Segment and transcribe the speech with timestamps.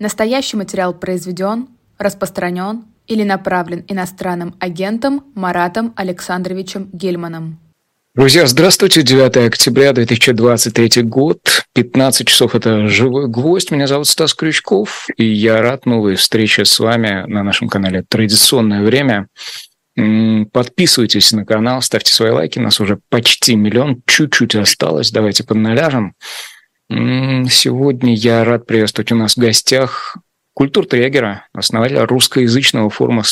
[0.00, 1.68] Настоящий материал произведен,
[1.98, 7.60] распространен или направлен иностранным агентом Маратом Александровичем Гельманом.
[8.14, 9.02] Друзья, здравствуйте.
[9.02, 11.66] 9 октября 2023 год.
[11.74, 13.72] 15 часов– это «Живой гвоздь».
[13.72, 18.82] Меня зовут Стас Крючков, и я рад новой встрече с вами на нашем канале «Традиционное
[18.82, 19.28] время».
[20.50, 22.58] Подписывайтесь на канал, ставьте свои лайки.
[22.58, 25.10] Нас уже почти миллион, чуть-чуть осталось.
[25.10, 26.14] Давайте подналяжем.
[26.90, 30.16] Сегодня я рад приветствовать у нас в гостях
[30.54, 33.22] культур Трегера, основателя русскоязычного форума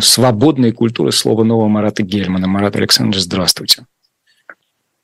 [0.00, 2.48] свободной культуры слова нового Марата Гельмана.
[2.48, 3.86] Марат Александрович, здравствуйте.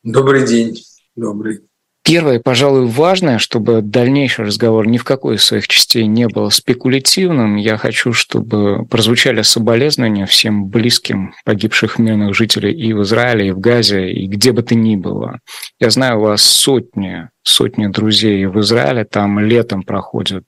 [0.02, 0.78] Добрый день.
[1.14, 1.60] Добрый.
[2.04, 7.54] Первое, пожалуй, важное, чтобы дальнейший разговор ни в какой из своих частей не был спекулятивным,
[7.54, 13.60] я хочу, чтобы прозвучали соболезнования всем близким погибших мирных жителей и в Израиле, и в
[13.60, 15.38] Газе, и где бы то ни было.
[15.78, 20.44] Я знаю, у вас сотни, сотни друзей в Израиле, там летом проходит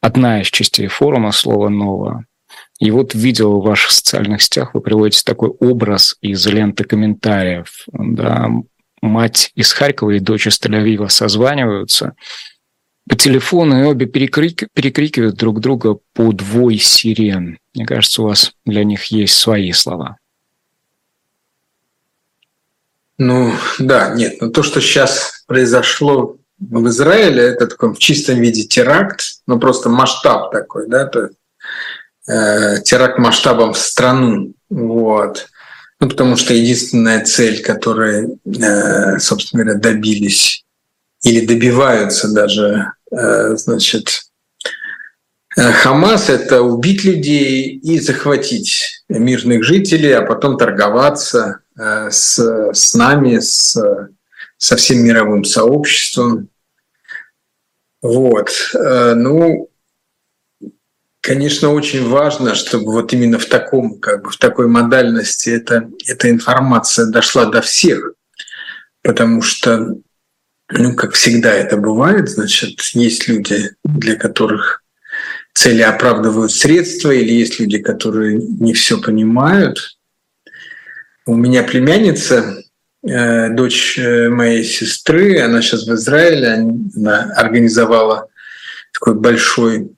[0.00, 2.26] одна из частей форума «Слово новое».
[2.80, 7.86] И вот видел в ваших социальных сетях, вы приводите такой образ из ленты комментариев.
[7.92, 8.50] Да,
[9.04, 12.14] мать из Харькова и дочь из Тель-Авива созваниваются
[13.08, 17.58] по телефону, и обе перекрик, перекрикивают друг друга по двой сирен.
[17.74, 20.16] Мне кажется, у вас для них есть свои слова.
[23.18, 24.40] Ну, да, нет.
[24.40, 29.88] Но то, что сейчас произошло в Израиле, это такой в чистом виде теракт, ну просто
[29.88, 31.28] масштаб такой, да, то
[32.26, 35.48] э, теракт масштабом в страну, вот.
[36.00, 40.64] Ну, потому что единственная цель, которой, э, собственно говоря, добились
[41.22, 44.22] или добиваются даже, э, значит,
[45.56, 53.38] э, Хамас– это убить людей и захватить мирных жителей, а потом торговаться с, с нами,
[53.40, 53.76] с,
[54.58, 56.48] со всем мировым сообществом.
[58.00, 58.50] Вот.
[58.74, 59.68] Ну,
[61.24, 66.28] конечно, очень важно, чтобы вот именно в таком, как бы в такой модальности эта, эта
[66.28, 68.12] информация дошла до всех,
[69.02, 69.96] потому что,
[70.70, 74.82] ну, как всегда это бывает, значит, есть люди, для которых
[75.54, 79.96] цели оправдывают средства, или есть люди, которые не все понимают.
[81.24, 82.62] У меня племянница,
[83.02, 86.52] э, дочь э, моей сестры, она сейчас в Израиле,
[86.96, 88.28] она организовала
[88.92, 89.90] такой большой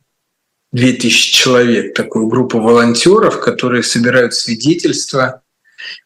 [0.76, 5.40] 2000 человек, такую группу волонтеров, которые собирают свидетельства,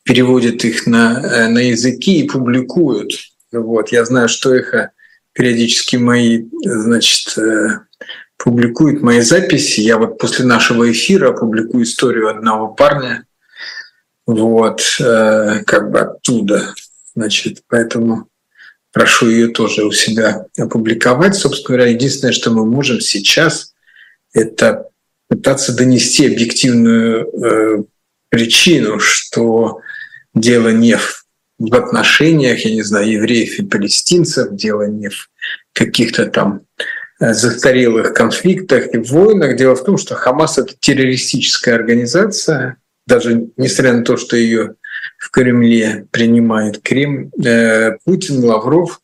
[0.04, 3.12] переводят их на, э, на языки и публикуют.
[3.50, 3.90] Вот.
[3.90, 4.72] Я знаю, что их
[5.32, 7.80] периодически мои, значит, э,
[8.36, 9.80] публикуют мои записи.
[9.80, 13.24] Я вот после нашего эфира публикую историю одного парня,
[14.24, 16.74] вот, э, как бы оттуда.
[17.16, 18.28] Значит, поэтому
[18.92, 21.34] прошу ее тоже у себя опубликовать.
[21.34, 23.69] Собственно говоря, единственное, что мы можем сейчас–
[24.32, 24.88] это
[25.28, 27.82] пытаться донести объективную э,
[28.30, 29.80] причину, что
[30.34, 31.24] дело не в,
[31.58, 35.30] в отношениях, я не знаю, евреев и палестинцев, дело не в
[35.72, 36.62] каких-то там
[37.20, 39.56] э, застарелых конфликтах и войнах.
[39.56, 42.76] Дело в том, что Хамас— это террористическая организация,
[43.06, 44.74] даже несмотря на то, что ее
[45.18, 49.00] в Кремле принимает Крем, э, Путин, Лавров,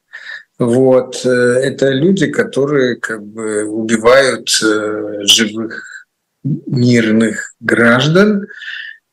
[0.59, 1.25] вот.
[1.25, 6.07] Э, это люди, которые как бы убивают э, живых
[6.45, 8.47] мирных граждан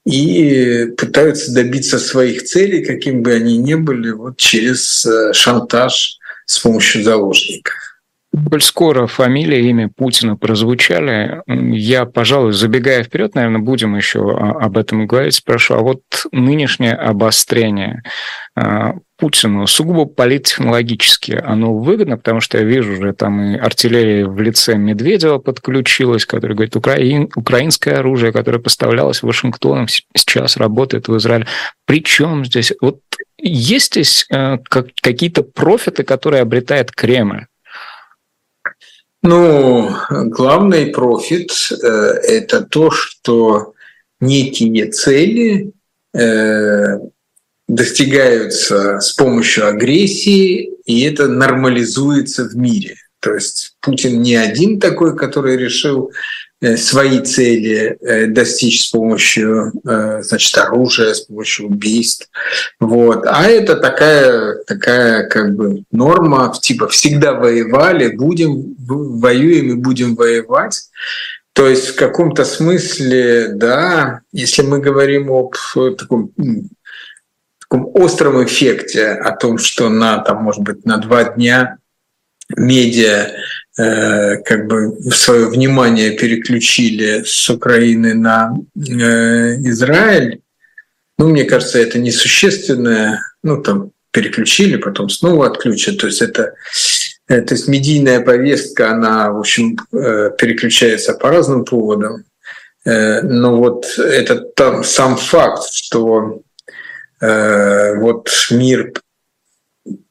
[0.06, 6.60] и пытаются добиться своих целей, каким бы они ни были, вот через э, шантаж с
[6.60, 7.93] помощью заложников.
[8.50, 15.06] Коль скоро фамилия, имя Путина прозвучали, я, пожалуй, забегая вперед, наверное, будем еще об этом
[15.06, 16.02] говорить, спрошу, а вот
[16.32, 18.02] нынешнее обострение
[18.56, 24.40] а, Путину сугубо политтехнологически оно выгодно, потому что я вижу уже там и артиллерия в
[24.42, 31.46] лице Медведева подключилась, который говорит, украин, украинское оружие, которое поставлялось Вашингтоном, сейчас работает в Израиле.
[31.86, 33.00] Причем здесь, вот
[33.38, 37.46] есть здесь э, как, какие-то профиты, которые обретает Кремль?
[39.24, 41.76] Ну, главный профит э,–
[42.28, 43.74] это то, что
[44.20, 45.72] некие цели
[46.14, 47.00] э,
[47.70, 52.98] достигаются с помощью агрессии, и это нормализуется в мире.
[53.22, 56.12] То есть Путин не один такой, который решил
[56.78, 62.30] свои цели э, достичь с помощью э, значит, оружия, с помощью убийств.
[62.80, 63.26] Вот.
[63.28, 70.84] А это такая, такая как бы норма, типа всегда воевали, будем, воюем и будем воевать.
[71.54, 75.56] То есть в каком-то смысле, да, если мы говорим об
[75.98, 76.32] таком
[77.70, 81.78] остром эффекте о том, что на, там, может быть, на два дня
[82.56, 83.36] медиа э,
[83.76, 90.42] как бы свое внимание переключили с Украины на э, Израиль.
[91.18, 93.20] Ну, мне кажется, это несущественное.
[93.42, 95.98] Ну, там переключили, потом снова отключат.
[95.98, 96.54] То есть это
[97.28, 102.26] Э, то есть медийная повестка, она, в общем, э, переключается по разным поводам.
[102.86, 106.42] Э, но вот этот там сам факт, что
[107.22, 108.92] вот мир,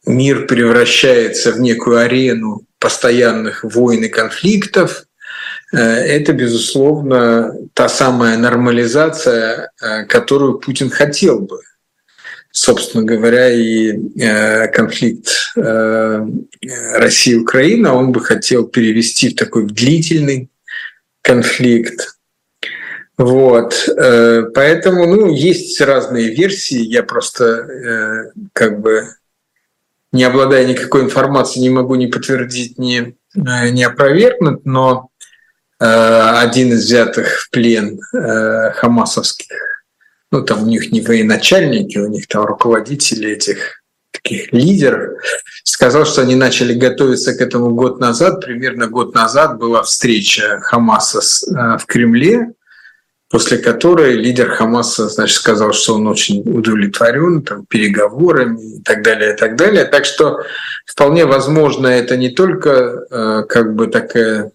[0.07, 5.05] мир превращается в некую арену постоянных войн и конфликтов,
[5.73, 9.71] это, безусловно, та самая нормализация,
[10.09, 11.61] которую Путин хотел бы–
[12.53, 16.27] собственно говоря, и э, конфликт э,
[16.95, 20.51] России и Украины, он бы хотел перевести в такой длительный
[21.23, 22.19] конфликт.
[23.17, 26.81] Вот, э, поэтому, ну, есть разные версии.
[26.81, 29.09] Я просто как бы
[30.13, 35.09] не обладая никакой информацией, не могу ни подтвердить, ни, ни опровергнуть, но
[35.79, 37.99] один из взятых в плен
[38.75, 39.73] хамасовских
[40.33, 45.21] ну там у них не военачальники, у них там руководители этих таких лидеров,
[45.63, 48.41] сказал, что они начали готовиться к этому год назад.
[48.41, 52.53] Примерно год назад была встреча Хамаса э, в Кремле,
[53.33, 59.35] после которой лидер Хамаса значит, сказал, что он очень удовлетворен там, переговорами и так далее,
[59.35, 59.85] и так далее.
[59.87, 60.43] Так что
[60.87, 64.53] вполне возможно, это не только э, как бы такая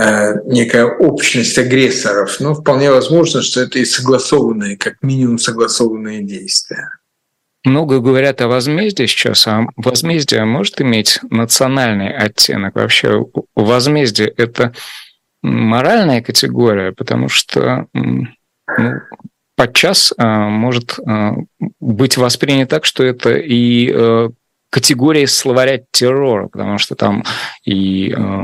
[0.00, 6.90] Э, некая общность агрессоров, но вполне возможно, что это и согласованные, как минимум согласованные действия.
[7.64, 12.76] Много говорят о возмездии сейчас, а возмездие может иметь национальный оттенок.
[12.76, 13.24] Вообще
[13.56, 14.72] возмездие– это
[15.42, 18.26] моральная категория, потому что ну,
[19.56, 21.34] подчас а, может а,
[21.80, 24.30] быть воспринято так, что это и э,
[24.70, 27.24] категории словаря террора, потому что там
[27.64, 28.42] и э,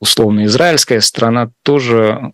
[0.00, 2.32] условно израильская страна тоже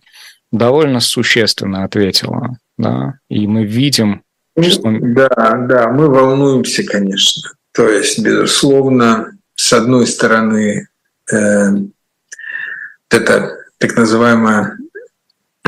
[0.51, 4.23] довольно существенно ответила, да, и мы видим,
[4.59, 4.81] что...
[4.83, 5.29] Да,
[5.67, 7.51] да, мы волнуемся, конечно.
[7.73, 10.87] То есть, безусловно, с одной стороны,
[11.31, 11.35] э,
[13.09, 14.77] это так называемая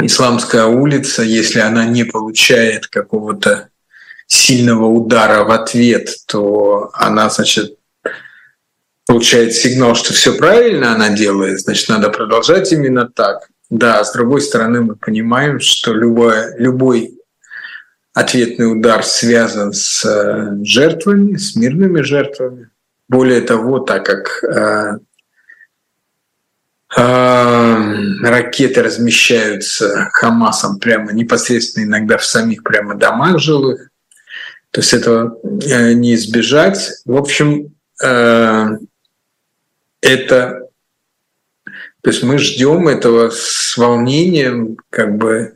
[0.01, 3.67] исламская улица, если она не получает какого-то
[4.25, 7.77] сильного удара в ответ, то она, значит,
[9.05, 13.49] получает сигнал, что все правильно она делает, значит, надо продолжать именно так.
[13.69, 17.19] Да, с другой стороны, мы понимаем, что любой, любой
[18.13, 22.69] ответный удар связан с э, жертвами, с мирными жертвами.
[23.09, 24.99] Более того, так как э,
[26.89, 33.89] ракеты размещаются Хамасом прямо непосредственно иногда в самих прямо домах жилых,
[34.71, 36.91] то есть этого э, не избежать.
[37.05, 37.73] В общем,
[38.03, 38.65] э,
[40.01, 40.67] это,
[42.01, 45.55] то есть мы ждем этого с волнением, как бы,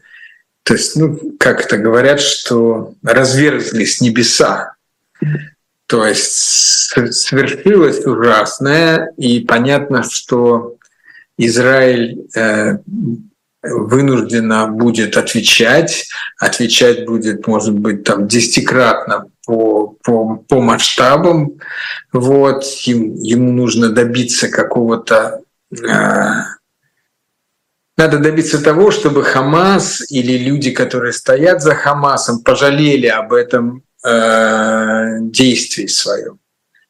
[0.63, 4.75] то есть, ну, как это говорят, что разверзлись небеса.
[5.85, 6.31] То есть
[7.11, 10.77] свершилось ужасное, и понятно, что
[11.39, 12.79] Израиль э,
[13.63, 21.53] вынуждена будет отвечать, отвечать будет, может быть, там десятикратно по, по, по масштабам.
[22.11, 22.65] Вот.
[22.85, 25.41] Им, ему нужно добиться какого-то
[25.71, 25.85] э,
[27.95, 35.17] надо добиться того, чтобы Хамас или люди, которые стоят за Хамасом, пожалели об этом э,
[35.21, 36.39] действии своем,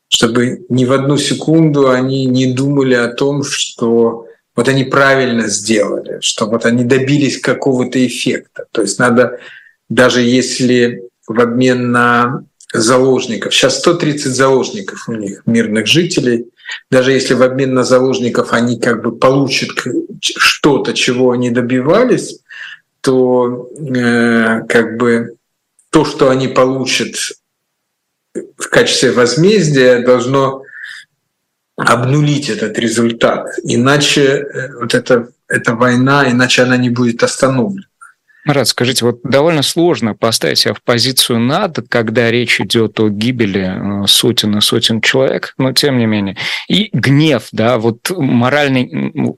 [0.08, 4.28] чтобы ни в одну секунду они не думали о том, что
[4.60, 8.66] вот они правильно сделали, что вот они добились какого-то эффекта.
[8.74, 9.40] То есть надо,
[9.88, 16.48] даже если в обмен на заложников, сейчас 130 заложников у них, мирных жителей,
[16.92, 19.70] даже если в обмен на заложников они как бы получат
[20.20, 22.42] что-то, чего они добивались,
[23.00, 25.36] то э, как бы
[25.90, 27.16] то, что они получат
[28.58, 30.64] в качестве возмездия, должно
[31.80, 33.48] обнулить этот результат.
[33.64, 37.86] Иначе э, вот эта, эта война, иначе она не будет остановлена.
[38.46, 44.04] Марат, скажите, вот довольно сложно поставить себя в позицию НАТО, когда речь идет о гибели
[44.04, 46.38] э, сотен и сотен человек, но тем не менее.
[46.68, 49.38] И гнев, да, вот моральный,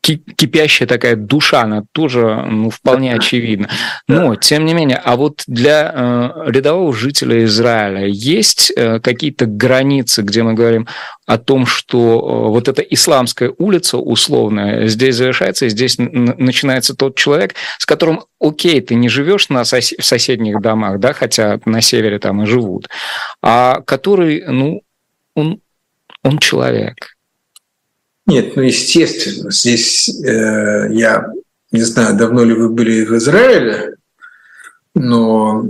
[0.00, 3.68] кипящая такая душа, она тоже ну, вполне очевидна.
[4.08, 10.22] Но, тем не менее, а вот для э, рядового жителя Израиля есть э, какие-то границы,
[10.22, 10.86] где мы говорим
[11.26, 17.16] о том, что э, вот эта исламская улица условная здесь завершается, и здесь начинается тот
[17.16, 21.80] человек, с которым, окей, ты не живешь на сос в соседних домах, да, хотя на
[21.80, 22.88] севере там и живут,
[23.42, 24.82] а который, ну,
[25.34, 25.60] он,
[26.22, 27.15] он человек,
[28.26, 29.50] Нет, ну естественно.
[29.50, 31.32] Здесь э, я
[31.72, 33.96] не знаю, давно ли вы были в Израиле,
[34.94, 35.66] но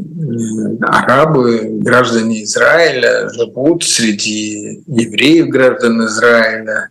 [0.82, 6.90] арабы, граждане Израиля, живут среди евреев, граждан Израиля.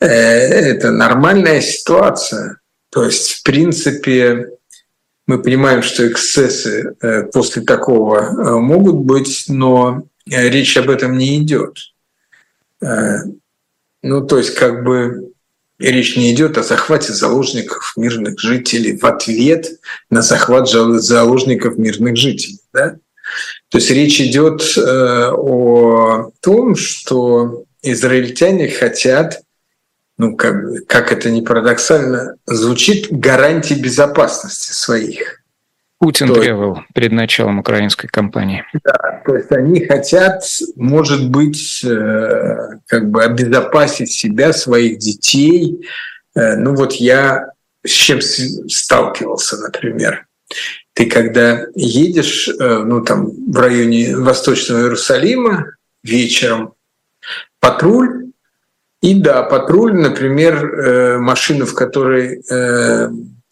[0.00, 2.60] Э, это нормальная ситуация.
[2.88, 4.48] То есть, в принципе,
[5.26, 11.38] мы понимаем, что эксцессы э, после такого э, могут быть, но речь об этом не
[11.42, 11.76] идет.
[14.02, 15.32] Ну, то есть, как бы
[15.80, 19.80] речь не идет о захвате заложников мирных жителей в ответ
[20.10, 22.60] на захват заложников мирных жителей.
[22.72, 22.96] Да?
[23.70, 29.40] То есть речь идет э, о том, что израильтяне хотят,
[30.18, 35.39] ну как, как это не парадоксально звучит, гарантии безопасности своих.
[36.00, 38.64] Путин то требовал перед началом украинской кампании.
[38.84, 40.42] Да, то есть они хотят,
[40.74, 45.86] может быть, э, как бы обезопасить себя, своих детей.
[46.34, 47.50] Э, ну вот я
[47.84, 50.26] с чем сталкивался, например.
[50.94, 55.66] Ты когда едешь, э, ну там в районе Восточного Иерусалима
[56.02, 56.72] вечером,
[57.60, 58.30] патруль,
[59.02, 62.42] и да, патруль, например, машина, в которой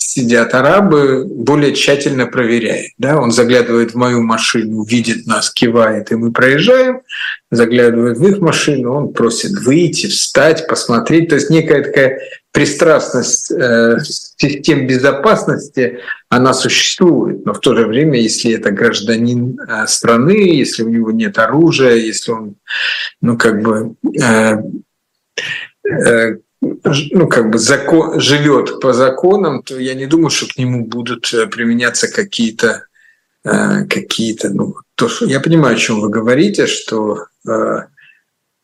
[0.08, 2.92] сидят арабы, более тщательно проверяет.
[2.96, 3.20] Да?
[3.20, 7.02] Он заглядывает в мою машину, видит нас, кивает, и мы проезжаем,
[7.50, 11.28] заглядывает в их машину, он просит выйти, встать, посмотреть.
[11.28, 12.20] То есть некая такая
[12.52, 15.98] пристрастность э, систем безопасности,
[16.30, 21.10] она существует, но в то же время, если это гражданин э, страны, если у него
[21.10, 22.54] нет оружия, если он,
[23.20, 24.56] ну, как бы э,
[25.86, 30.86] э, ну, как бы закон, живет по законам, то я не думаю, что к нему
[30.86, 32.84] будут э, применяться какие-то
[33.44, 37.82] э, какие-то, ну, то, что я понимаю, о чем вы говорите, что э,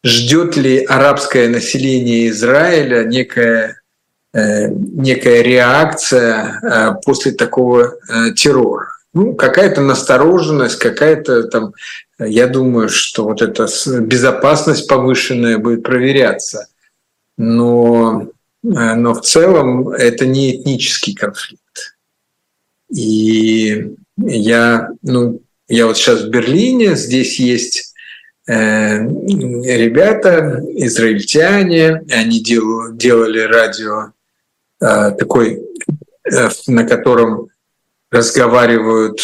[0.05, 3.81] ждет ли арабское население Израиля некая
[4.37, 7.95] некая реакция после такого
[8.35, 8.89] террора.
[9.13, 11.73] Ну, какая-то настороженность, какая-то там,
[12.19, 13.69] я думаю, что вот эта
[14.01, 16.67] безопасность повышенная будет проверяться
[17.37, 18.29] но,
[18.63, 21.63] э, но в целом это не этнический конфликт.
[22.95, 27.95] И я, ну, я вот сейчас в Берлине, здесь есть
[28.47, 34.13] э, ребята, израильтяне, они дел, делали радио
[34.81, 35.63] э, такой,
[36.67, 37.49] на котором
[38.11, 39.21] разговаривают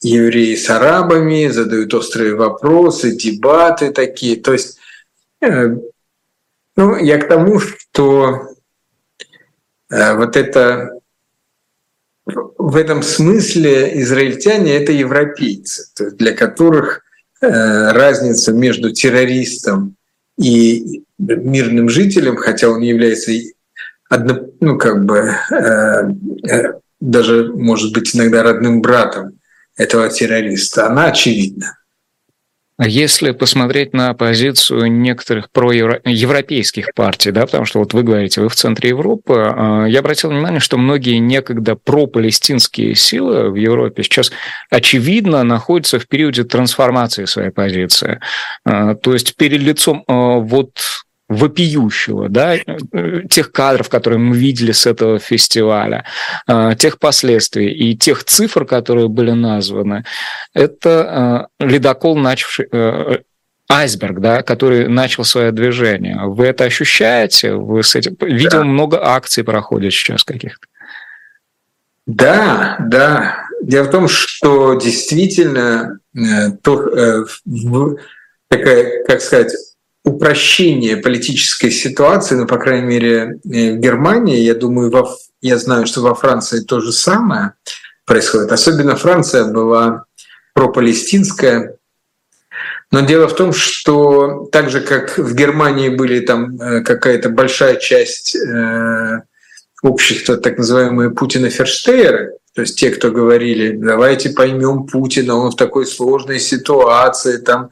[0.00, 4.36] евреи с арабами, задают острые вопросы, дебаты такие.
[4.36, 4.78] То есть
[6.76, 8.48] ну, я к тому, что
[9.90, 10.90] э, вот это
[12.26, 17.02] в этом смысле израильтяне это европейцы, то есть для которых
[17.40, 17.48] э,
[17.92, 19.96] разница между террористом
[20.38, 23.32] и мирным жителем, хотя он является
[24.08, 29.38] одно, ну как бы э, даже может быть иногда родным братом
[29.76, 31.78] этого террориста, она очевидна.
[32.76, 38.48] А если посмотреть на позицию некоторых проевропейских партий, да, потому что вот вы говорите, вы
[38.48, 44.32] в центре Европы, а, я обратил внимание, что многие некогда пропалестинские силы в Европе сейчас
[44.70, 48.18] очевидно находятся в периоде трансформации своей позиции.
[48.64, 50.72] А, то есть перед лицом вот
[51.34, 52.56] вопиющего, да,
[53.28, 56.04] тех кадров, которые мы видели с этого фестиваля,
[56.46, 60.04] а, тех последствий и тех цифр, которые были названы,
[60.54, 63.18] это а, ледокол, начавший э,
[63.68, 66.18] айсберг, да, который начал свое движение.
[66.24, 67.54] Вы это ощущаете?
[67.54, 68.16] Вы с этим...
[68.20, 68.64] Видел, да.
[68.64, 70.66] много акций проходит сейчас каких-то.
[72.06, 73.44] Да, да.
[73.62, 77.24] Дело в том, что действительно э, то, э,
[78.48, 79.52] такая, как сказать,
[80.04, 85.86] упрощение политической ситуации, ну, по крайней мере, э, в Германии, я думаю, во, я знаю,
[85.86, 87.52] что во Франции то же самое
[88.04, 88.52] происходит.
[88.52, 90.04] Особенно Франция была
[90.52, 91.76] пропалестинская.
[92.90, 97.76] Но дело в том, что так же, как в Германии были там э, какая-то большая
[97.76, 99.22] часть э,
[99.82, 105.86] общества, так называемые Путина-ферштейеры, то есть те, кто говорили, давайте поймем Путина, он в такой
[105.86, 107.70] сложной ситуации, там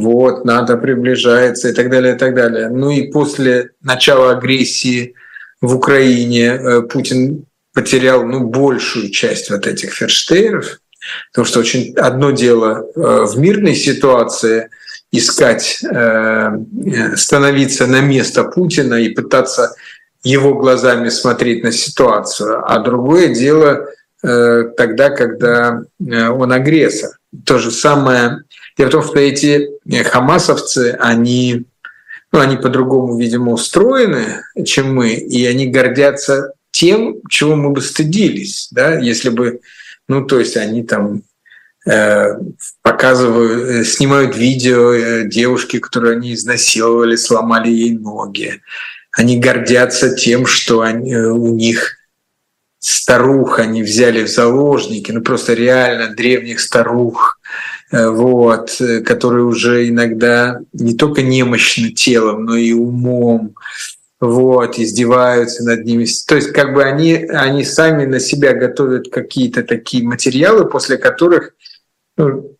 [0.00, 2.68] вот, НАТО приближается и так далее, и так далее.
[2.68, 5.14] Ну и после начала агрессии
[5.60, 10.80] в Украине э, Путин потерял ну, большую часть вот этих ферштейров,
[11.30, 14.68] потому что очень одно дело э, в мирной ситуации
[15.12, 16.50] искать, э,
[17.16, 19.74] становиться на место Путина и пытаться
[20.22, 23.86] его глазами смотреть на ситуацию, а другое дело
[24.22, 27.10] тогда, когда он агрессор.
[27.44, 28.42] То же самое
[28.76, 29.68] Дело в том, что эти
[30.04, 31.66] хамасовцы, они
[32.32, 38.68] ну, они по-другому, видимо, устроены, чем мы, и они гордятся тем, чего мы бы стыдились,
[38.70, 39.60] да, если бы,
[40.08, 41.22] ну, то есть они там
[41.86, 42.38] э,
[42.82, 48.60] показывают, э, снимают видео э, девушки, которые они изнасиловали, сломали ей ноги.
[49.12, 51.96] Они гордятся тем, что они, у них
[52.78, 57.35] старух они взяли в заложники, ну просто реально древних старух,
[57.92, 63.54] вот, которые уже иногда не только немощны телом, но и умом,
[64.20, 66.06] вот, издеваются над ними.
[66.26, 71.52] То есть как бы они, они сами на себя готовят какие-то такие материалы, после которых
[72.16, 72.56] ну,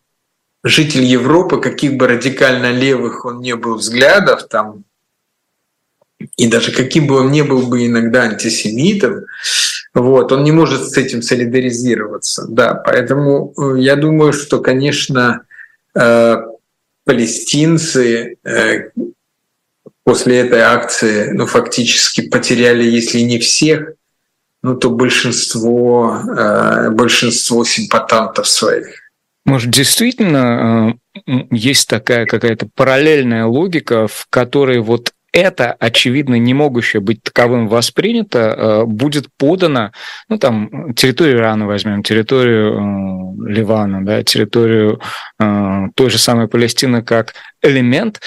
[0.63, 4.83] житель Европы, каких бы радикально левых он не был взглядов, там,
[6.35, 9.25] и даже каким бы он не был бы иногда антисемитом,
[10.01, 12.45] вот, он не может с этим солидаризироваться.
[12.47, 15.41] Да, поэтому э, я думаю, что, конечно,
[15.95, 16.35] э,
[17.03, 18.89] палестинцы э,
[20.03, 23.93] после этой акции ну, фактически потеряли, если не всех,
[24.63, 26.19] ну, то большинство,
[26.91, 28.87] большинство симпатантов своих.
[29.45, 30.97] Может, действительно
[31.51, 38.39] есть такая какая-то параллельная логика, в которой вот это, очевидно, не могущее быть таковым воспринято,
[38.39, 39.91] э, будет подано,
[40.29, 44.99] ну, там, территорию Ирана возьмем, территорию Ливана, да, территорию
[45.37, 48.21] той же самой Палестины как элемент,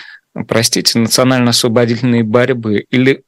[0.47, 2.85] простите, национально-освободительной борьбы?
[2.91, 3.25] Или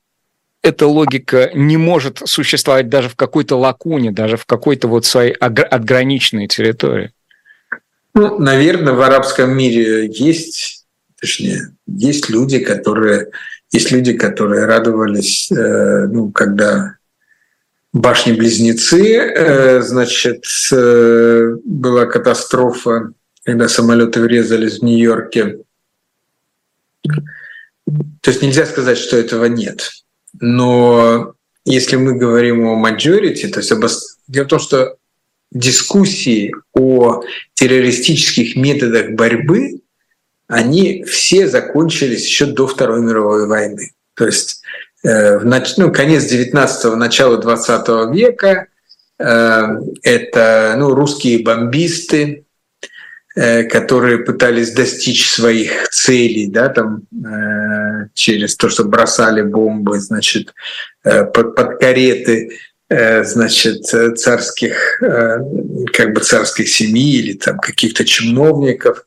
[0.63, 6.47] эта логика не может существовать даже в какой-то лакуне, даже в какой-то вот своей отграниченной
[6.47, 7.13] территории?
[8.15, 10.87] Ну, наверное, в арабском мире есть,
[11.21, 13.31] точнее, есть люди, которые,
[13.73, 16.97] есть люди, которые радовались, э, ну, когда
[17.93, 23.13] башни-близнецы, э, значит, э, была катастрофа,
[23.45, 25.59] когда самолеты врезались в Нью-Йорке
[28.21, 29.91] то есть нельзя сказать, что этого нет.
[30.41, 33.85] Но если мы говорим о majority, то есть об...
[34.29, 34.97] дело в том, что
[35.51, 37.23] дискуссии о
[37.55, 39.82] террористических методах борьбы,
[40.53, 43.93] они все закончились еще до Второй мировой войны.
[44.15, 44.63] То есть
[45.03, 45.77] э, в нач...
[45.77, 48.67] ну, конец 19-го, начало 20 века
[49.19, 49.63] э,
[50.03, 52.45] это ну, русские бомбисты,
[53.35, 60.53] Э, которые пытались достичь своих целей, да, там э, через то, что бросали бомбы, значит,
[61.03, 62.59] э, под, под кареты,
[62.91, 69.07] значит, царских, как бы царских семьи или там каких-то чиновников,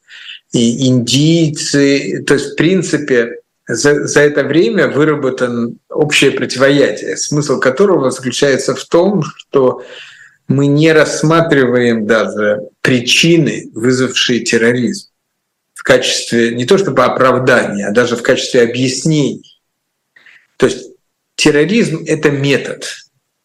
[0.55, 2.23] и индийцы.
[2.25, 8.85] То есть, в принципе, за, за это время выработан общее противоядие, смысл которого заключается в
[8.85, 9.83] том, что
[10.47, 15.09] мы не рассматриваем даже причины, вызвавшие терроризм
[15.73, 19.59] в качестве не то чтобы оправдания, а даже в качестве объяснений.
[20.57, 20.87] То есть
[21.35, 22.87] терроризм— это метод.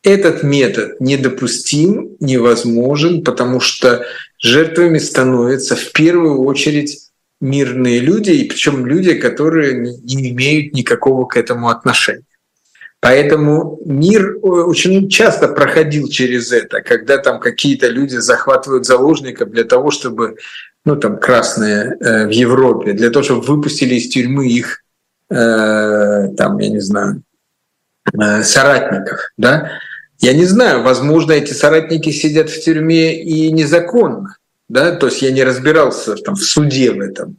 [0.03, 4.07] Этот метод недопустим, невозможен, потому что
[4.41, 11.37] жертвами становятся в первую очередь мирные люди, и причем люди, которые не имеют никакого к
[11.37, 12.25] этому отношения.
[13.01, 19.65] Поэтому мир э, очень часто проходил через это, когда там какие-то люди захватывают заложников для
[19.65, 20.37] того, чтобы,
[20.85, 24.83] ну там красные э, в Европе, для того, чтобы выпустили из тюрьмы их,
[25.31, 27.23] э, там, я не знаю,
[28.13, 29.71] э, соратников, да.
[30.21, 34.37] Я не знаю, возможно, эти соратники сидят в тюрьме и незаконно,
[34.69, 37.39] да, то есть я не разбирался там в суде в этом.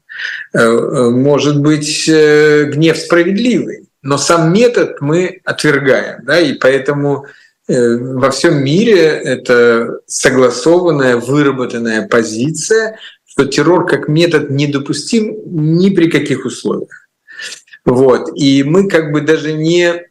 [0.54, 7.28] Э, э, может быть, гнев справедливый, но сам метод мы отвергаем, да, и поэтому
[7.68, 16.10] э, во всем мире это согласованная, выработанная позиция, что террор как метод недопустим ни при
[16.10, 17.08] каких условиях.
[17.86, 18.30] Вот.
[18.36, 20.04] И мы как бы даже не,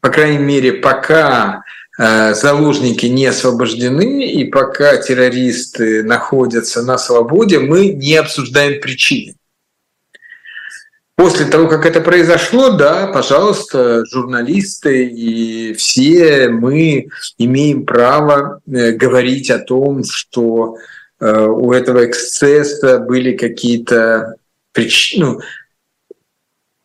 [0.00, 7.88] по крайней мере, пока э, заложники не освобождены и пока террористы находятся на свободе, мы
[7.88, 9.36] не обсуждаем причины.
[11.16, 19.50] После того, как это произошло, да, пожалуйста, журналисты и все мы имеем право э, говорить
[19.50, 20.76] о том, что
[21.18, 24.34] э, у этого эксцесса были какие-то
[24.72, 25.38] причины,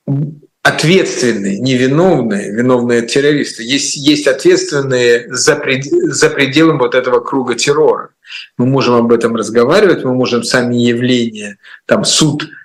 [0.08, 3.64] ну, ответственные, невиновные, виновные террористы.
[3.64, 8.10] Есть, есть ответственные за, пред, за пределом вот этого круга террора.
[8.58, 12.48] Мы можем об этом разговаривать, мы можем сами явления, там суд–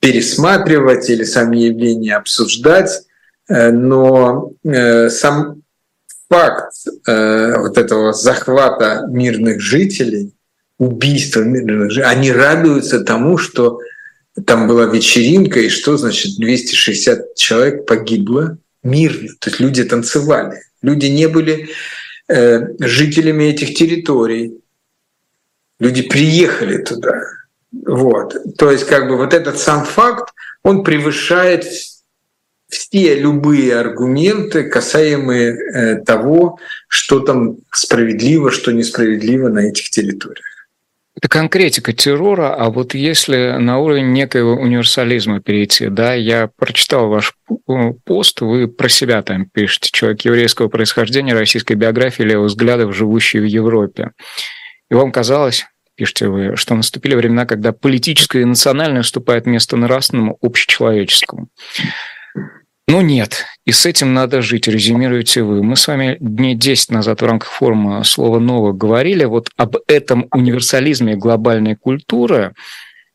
[0.00, 3.02] пересматривать или сами явления обсуждать,
[3.48, 5.62] э, но э, сам
[6.28, 6.72] факт
[7.06, 10.32] э, вот этого захвата мирных жителей,
[10.78, 13.80] убийства мирных жителей, они радуются тому, что
[14.46, 19.28] там была вечеринка, и что значит 260 человек погибло мирно.
[19.38, 20.62] То есть люди танцевали.
[20.82, 21.70] Люди не были
[22.28, 24.58] э, жителями этих территорий.
[25.78, 27.22] Люди приехали туда.
[27.72, 28.36] Вот.
[28.56, 31.66] То есть как бы вот этот сам факт, он превышает
[32.68, 40.59] все любые аргументы, касаемые э, того, что там справедливо, что несправедливо на этих территориях.
[41.16, 47.34] Это конкретика террора, а вот если на уровень некоего универсализма перейти, да, я прочитал ваш
[47.50, 53.40] э, пост, вы про себя там пишете, человек еврейского происхождения, российской биографии, левых взглядов, живущий
[53.40, 54.12] в Европе.
[54.88, 60.38] И вам казалось, пишете вы, что наступили времена, когда политическое и национальное уступает место нравственному,
[60.40, 61.48] общечеловеческому.
[62.90, 65.62] Ну нет, и с этим надо жить, резюмируете вы.
[65.62, 70.26] Мы с вами дней 10 назад в рамках форума «Слово нового» говорили вот об этом
[70.32, 72.52] универсализме глобальной культуры,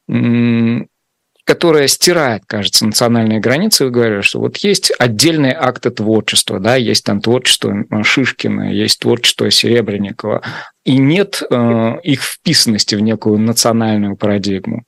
[0.07, 3.83] которая стирает, кажется, национальные границы.
[3.83, 9.51] Вы говорили, что вот есть отдельные акты творчества, да, есть там творчество Шишкина, есть творчество
[9.51, 10.41] Серебренникова,
[10.85, 14.85] и нет э, их вписанности в некую национальную парадигму.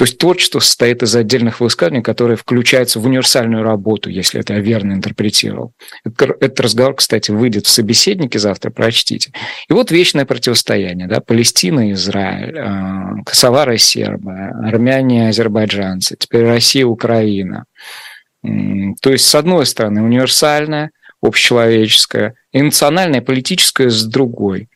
[0.00, 4.60] То есть творчество состоит из отдельных высказываний, которые включаются в универсальную работу, если это я
[4.60, 5.74] верно интерпретировал.
[6.06, 9.30] Этот разговор, кстати, выйдет в собеседнике завтра, прочтите.
[9.68, 11.06] И вот вечное противостояние.
[11.06, 11.20] Да?
[11.20, 17.66] Палестина, Израиль, э, косовары, сербы, армяне, азербайджанцы, теперь Россия, Украина.
[18.42, 24.70] То есть, с одной стороны, универсальное, общечеловеческое, и национальное, политическое с другой.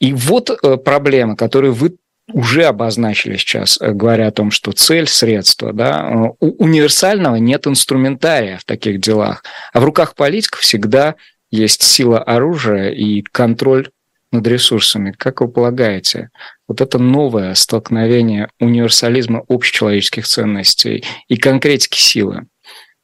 [0.00, 1.94] И вот э, проблема, которую вы
[2.32, 7.66] уже обозначили сейчас, э, говоря о том, что цель, средство, да, э, у универсального нет
[7.66, 11.14] инструментария в таких делах, а в руках политиков всегда
[11.50, 13.90] есть сила оружия и контроль
[14.30, 15.14] над ресурсами.
[15.16, 16.28] Как вы полагаете,
[16.66, 22.46] вот это новое столкновение универсализма общечеловеческих ценностей и конкретики силы,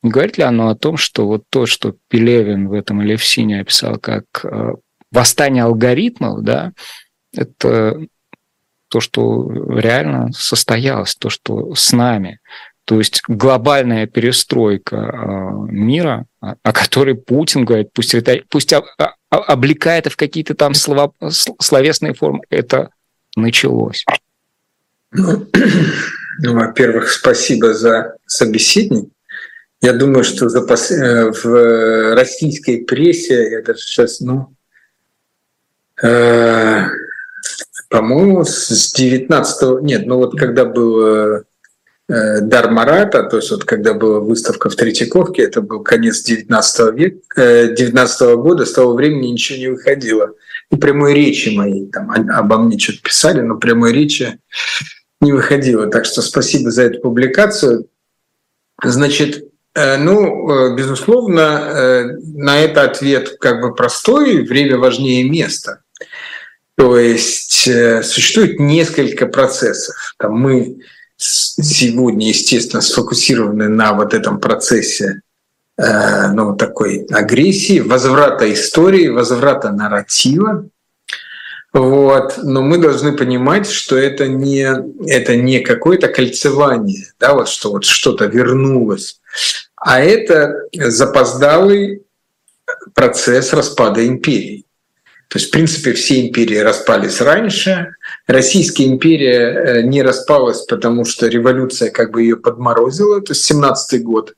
[0.03, 3.97] не говорит ли оно о том, что вот то, что Пелевин в этом Левсине описал
[3.97, 4.75] как э,
[5.11, 6.73] восстание алгоритмов, да,
[7.35, 8.07] это
[8.95, 12.39] то, что реально состоялось, то, что с нами.
[12.85, 18.73] То есть глобальная перестройка а, мира, о которой Путин говорит, пусть, это, пусть
[19.31, 22.91] облекает в какие-то там слова, словесные формы, это
[23.35, 24.05] началось.
[25.11, 25.49] Ну,
[26.39, 29.09] ну, во-первых, спасибо за собеседник.
[29.81, 30.93] Я думаю, что за пос...
[30.93, 34.55] Э, в российской прессе, я даже сейчас, ну,
[36.01, 36.87] э
[37.95, 41.45] по-моему, с 19 нет, ну вот когда был э,
[42.09, 46.93] э, Дар Марата, то есть вот когда была выставка в Третьяковке, это был конец 19
[46.93, 50.33] века, э, 19 года, с того времени ничего не выходило.
[50.73, 54.41] И прямой речи моей, там обо мне что-то писали, но прямой речи
[55.21, 55.87] не выходило.
[55.87, 57.87] Так что спасибо за эту публикацию.
[58.83, 59.45] Значит,
[59.77, 65.84] э, ну, э, безусловно, на это ответ как бы простой, время важнее места.
[66.77, 70.15] То есть э, существует несколько процессов.
[70.19, 70.79] Там мы
[71.17, 75.21] сегодня, естественно, сфокусированы на вот этом процессе
[75.79, 80.69] э, ну, такой агрессии, возврата истории, возврата нарратива.
[81.73, 82.39] Вот.
[82.43, 84.67] Но мы должны понимать, что это не,
[85.09, 89.21] это не какое-то кольцевание, да, вот что вот что-то вернулось,
[89.77, 92.03] а это запоздалый
[92.95, 94.64] процесс распада империи.
[95.35, 97.97] То есть, в принципе, все империи распались раньше.
[98.29, 103.21] Российская империя э, не распалась, потому что революция как бы ее подморозила.
[103.21, 104.35] То есть 17 год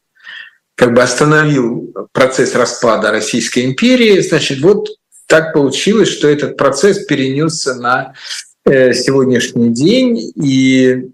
[0.75, 4.21] как бы остановил процесс распада Российской империи.
[4.21, 4.89] Значит, вот
[5.27, 8.15] так получилось, что этот процесс перенесся на
[8.65, 10.33] э, сегодняшний день.
[10.43, 11.11] И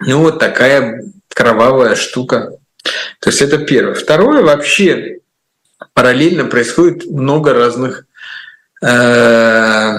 [0.00, 2.58] ну, вот такая кровавая штука.
[3.20, 3.94] То есть это первое.
[3.94, 5.20] Второе, вообще
[5.94, 8.06] параллельно происходит много разных
[8.82, 9.98] э,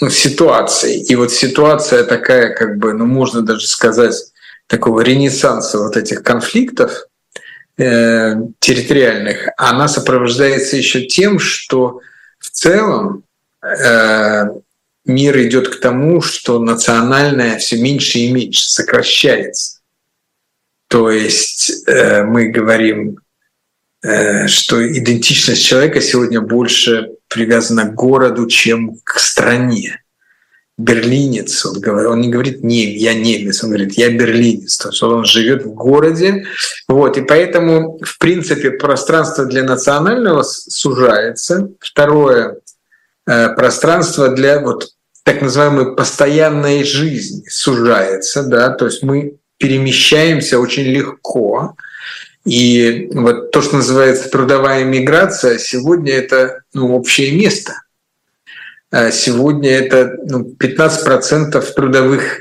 [0.00, 0.08] ну.
[0.08, 4.14] И вот ситуация такая, как бы, ну, можно даже сказать,
[4.66, 7.06] такого ренессанса вот этих конфликтов
[7.78, 12.00] э, территориальных, она сопровождается еще тем, что
[12.38, 13.24] в целом
[13.62, 14.44] э,
[15.04, 19.80] мир идет к тому, что национальное все меньше и меньше сокращается.
[20.88, 23.18] То есть э, мы говорим
[24.00, 30.02] Э, что идентичность человека сегодня больше привязана к городу, чем к стране.
[30.78, 35.02] Берлинец, он, говорит, он не говорит «не, я немец», он говорит «я берлинец», то есть
[35.02, 36.44] он живет в городе.
[36.86, 41.70] Вот, и поэтому, в принципе, пространство для национального сужается.
[41.80, 42.58] Второе,
[43.26, 44.90] э, пространство для вот
[45.24, 51.74] так называемая постоянная жизнь сужается, да, то есть мы перемещаемся очень легко.
[52.48, 57.82] И вот то, что называется трудовая миграция, сегодня это ну, общее место.
[58.90, 62.40] А сегодня это ну, 15% трудовых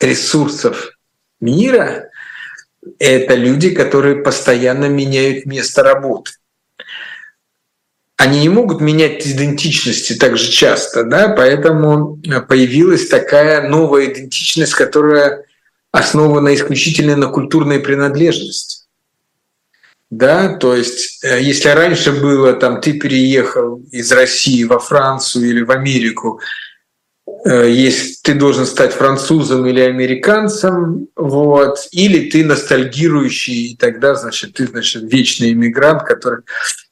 [0.00, 0.92] ресурсов
[1.40, 2.10] мира–
[2.98, 6.32] это люди, которые постоянно меняют место работы
[8.20, 15.46] они не могут менять идентичности так же часто, да, поэтому появилась такая новая идентичность, которая
[15.90, 18.79] основана исключительно на культурной принадлежности.
[20.10, 25.62] Да, то есть, э, если раньше было, там, ты переехал из России во Францию или
[25.62, 26.40] в Америку,
[27.46, 34.54] э, если ты должен стать французом или американцем, вот, или ты ностальгирующий, и тогда, значит,
[34.54, 36.42] ты, значит, вечный иммигрант, который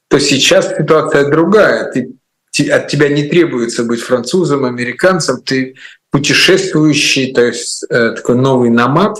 [0.09, 1.91] то сейчас ситуация другая.
[1.91, 5.75] Ты, от тебя не требуется быть французом, американцем, ты
[6.11, 9.19] путешествующий, то есть э, такой новый намат,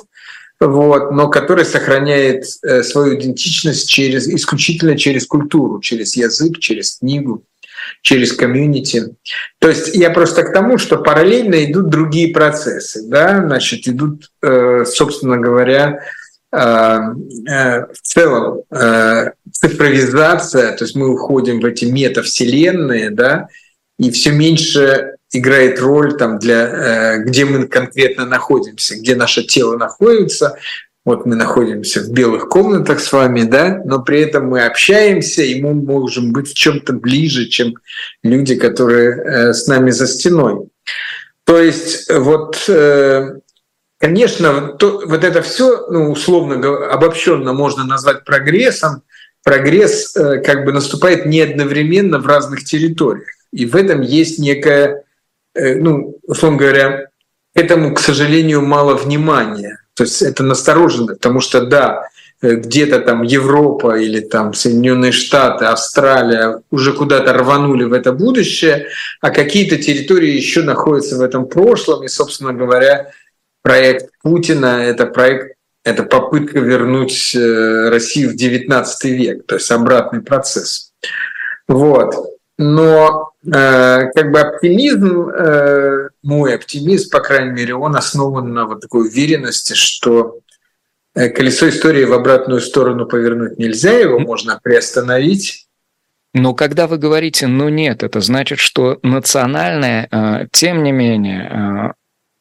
[0.61, 7.45] вот, но который сохраняет э, свою идентичность через, исключительно через культуру, через язык, через книгу,
[8.03, 9.15] через комьюнити.
[9.61, 14.85] То есть я просто к тому, что параллельно идут другие процессы, да, значит, идут, э,
[14.85, 16.01] собственно говоря,
[16.51, 17.01] Э,
[17.93, 18.63] в целом
[19.53, 23.49] цифровизация, то есть мы уходим в эти метавселенные, да,
[23.99, 30.57] и все меньше играет роль там для где мы конкретно находимся, где наше тело находится.
[31.05, 35.61] Вот мы находимся в белых комнатах с вами, да, но при этом мы общаемся, и
[35.61, 37.75] мы можем быть в чем-то ближе, чем
[38.23, 40.69] люди, которые с нами за стеной.
[41.45, 42.69] То есть вот
[43.99, 49.03] Конечно, то, вот это все, ну, условно обобщенно можно назвать прогрессом.
[49.43, 53.29] Прогресс э, как бы наступает не одновременно в разных территориях.
[53.53, 55.03] И в этом есть некое, э,
[55.55, 57.09] ну, условно говоря,
[57.55, 59.81] этому, к сожалению, мало внимания.
[59.95, 62.09] То есть это настороженно, потому что, да,
[62.41, 68.87] э, где-то там Европа или там Соединенные Штаты, Австралия уже куда-то рванули в это будущее,
[69.21, 73.11] а какие-то территории еще находятся в этом прошлом, и, собственно говоря,
[73.63, 80.21] проект Путина– это проект, это попытка вернуть э, Россию в XIX век, то есть обратный
[80.21, 80.93] процесс.
[81.67, 82.15] Вот.
[82.57, 88.81] Но э, как бы оптимизм, э, мой оптимизм, по крайней мере, он основан на вот
[88.81, 90.41] такой уверенности, что
[91.15, 95.69] э, колесо истории в обратную сторону повернуть нельзя, его можно приостановить.
[96.35, 101.95] Но когда вы говорите «ну нет», это значит, что национальное, э, тем не менее,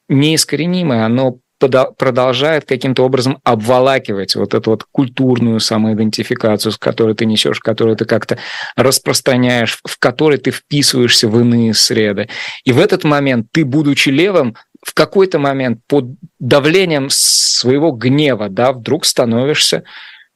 [0.10, 7.60] неискоренимое, оно продолжает каким-то образом обволакивать вот эту вот культурную самоидентификацию, с которой ты несешь,
[7.60, 8.38] которую ты как-то
[8.76, 12.30] распространяешь, в которой ты вписываешься в иные среды.
[12.63, 16.06] И в этот момент ты, будучи левым, в какой-то момент под
[16.39, 19.84] давлением своего гнева, да, вдруг становишься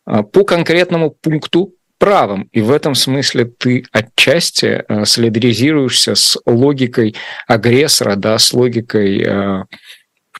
[0.05, 2.49] а, по конкретному пункту правым.
[2.51, 7.15] И в этом смысле ты отчасти э, солидаризируешься с логикой
[7.47, 9.23] агрессора, да, с логикой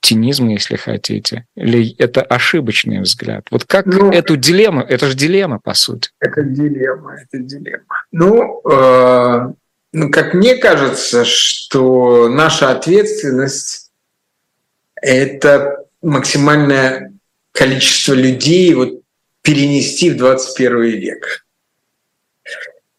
[0.02, 1.46] путинизма, если хотите.
[1.56, 3.46] Или это ошибочный взгляд?
[3.52, 6.10] Вот как ну, эту дилемму, это же дилемма, по сути.
[6.20, 8.06] Это дилемма, это дилемма.
[8.12, 9.54] Ну, э,
[9.94, 13.92] ну, как мне кажется, что наша ответственность–
[14.96, 17.14] это максимальное
[17.52, 19.02] количество людей вот
[19.42, 21.46] перенести в 21 век.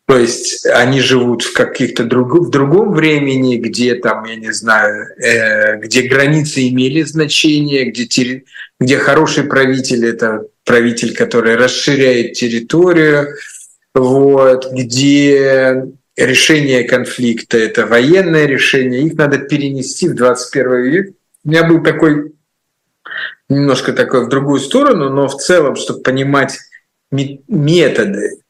[0.06, 5.06] То есть они живут в каких-то друг, в другом времени, где там, я не знаю,
[5.16, 8.42] э, где границы имели значение, где,
[8.80, 13.28] где хороший правитель– это правитель, который расширяет территорию,
[13.94, 15.84] вот, где
[16.16, 21.14] решение конфликта– это военное решение, их надо перенести в 21 век.
[21.44, 22.32] У меня был такой,
[23.48, 26.58] немножко такой в другую сторону, но в целом, чтобы понимать
[27.10, 28.41] методы,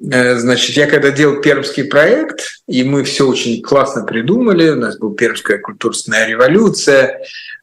[0.00, 5.14] значит, я когда делал пермский проект, и мы все очень классно придумали, у нас была
[5.14, 7.20] пермская культурная революция,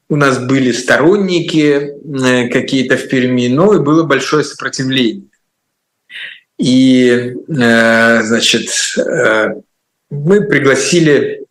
[0.09, 5.27] у нас были сторонники э, какие-то в Перми, но и было большое сопротивление.
[6.57, 8.69] И, э, значит,
[10.09, 11.45] мы пригласили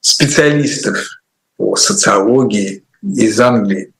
[0.00, 1.22] специалистов
[1.56, 3.92] по социологии из Англии.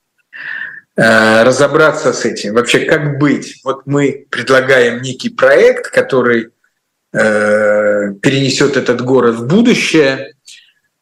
[0.96, 2.54] Э, разобраться с этим.
[2.54, 3.60] Вообще, как быть?
[3.64, 6.48] Вот мы предлагаем некий проект, который
[7.12, 10.34] э, перенесет этот город в будущее,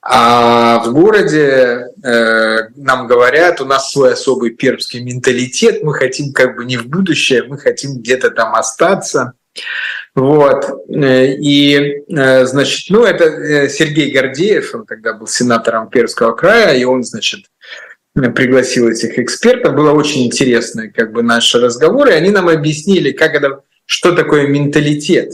[0.03, 6.57] а в городе э, нам говорят, у нас свой особый пермский менталитет, мы хотим как
[6.57, 9.33] бы не в будущее, мы хотим где-то там остаться.
[10.14, 10.64] Вот.
[10.88, 17.46] И, значит, ну, это Сергей Гордеев, он тогда был сенатором Пермского края, и он, значит,
[18.35, 19.74] пригласил этих экспертов.
[19.74, 22.12] Было очень интересно, как бы, наши разговоры.
[22.12, 25.33] Они нам объяснили, как это, что такое менталитет.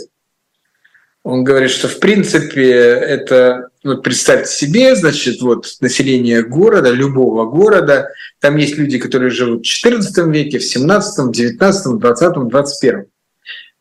[1.23, 8.11] Он говорит, что в принципе это, вот представьте себе, значит, вот население города, любого города,
[8.41, 13.05] там есть люди, которые живут в XIV веке, в XVII, XIX, XX, XXI.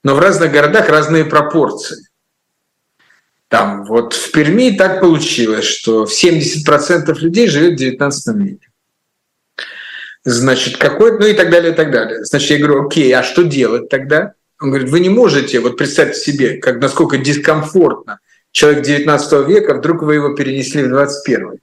[0.03, 2.07] Но в разных городах разные пропорции.
[3.49, 8.67] Там вот в Перми так получилось, что 70% людей живет в XIX веке.
[10.25, 12.23] Значит, какой ну и так далее, и так далее.
[12.23, 14.33] Значит, я говорю, окей, а что делать тогда?
[14.61, 18.19] Он говорит, вы не можете, вот представьте себе, как насколько дискомфортно
[18.51, 21.59] человек 19 века, вдруг вы его перенесли в 21.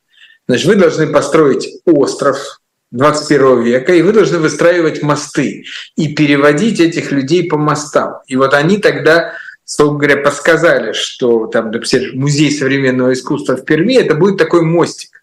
[0.47, 5.65] Значит, вы должны построить остров 21 века, и вы должны выстраивать мосты
[5.97, 8.15] и переводить этих людей по мостам.
[8.27, 9.33] И вот они тогда,
[9.65, 15.20] собственно говоря, подсказали, что там, например, музей современного искусства в Перми это будет такой мостик.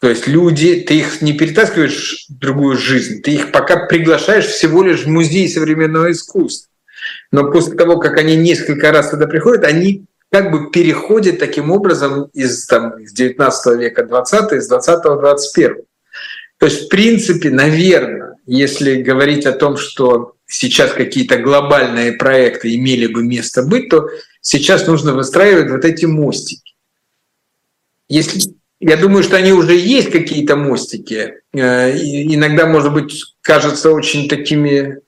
[0.00, 4.82] То есть люди, ты их не перетаскиваешь в другую жизнь, ты их пока приглашаешь всего
[4.82, 6.70] лишь в музей современного искусства.
[7.30, 12.30] Но после того, как они несколько раз туда приходят, они как бы переходят таким образом
[12.32, 15.76] из, там, из 19 века 20 из 20 21
[16.58, 23.06] То есть, в принципе, наверное, если говорить о том, что сейчас какие-то глобальные проекты имели
[23.06, 24.08] бы место быть, то
[24.40, 26.74] сейчас нужно выстраивать вот эти мостики.
[28.08, 31.34] Если я думаю, что они уже есть какие-то мостики.
[31.52, 35.00] Э, иногда, может быть, кажутся очень такими,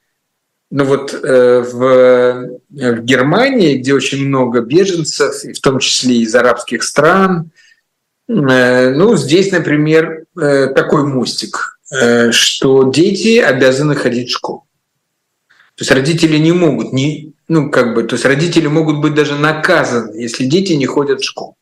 [0.71, 6.83] ну вот э, в, в Германии, где очень много беженцев, в том числе из арабских
[6.83, 7.51] стран,
[8.29, 11.79] э, ну, здесь, например, такой мостик,
[12.31, 14.67] что дети обязаны ходить в школу.
[15.77, 19.35] То есть родители не могут, не, ну, как бы, то есть родители могут быть даже
[19.35, 21.57] наказаны, если дети не ходят в школу.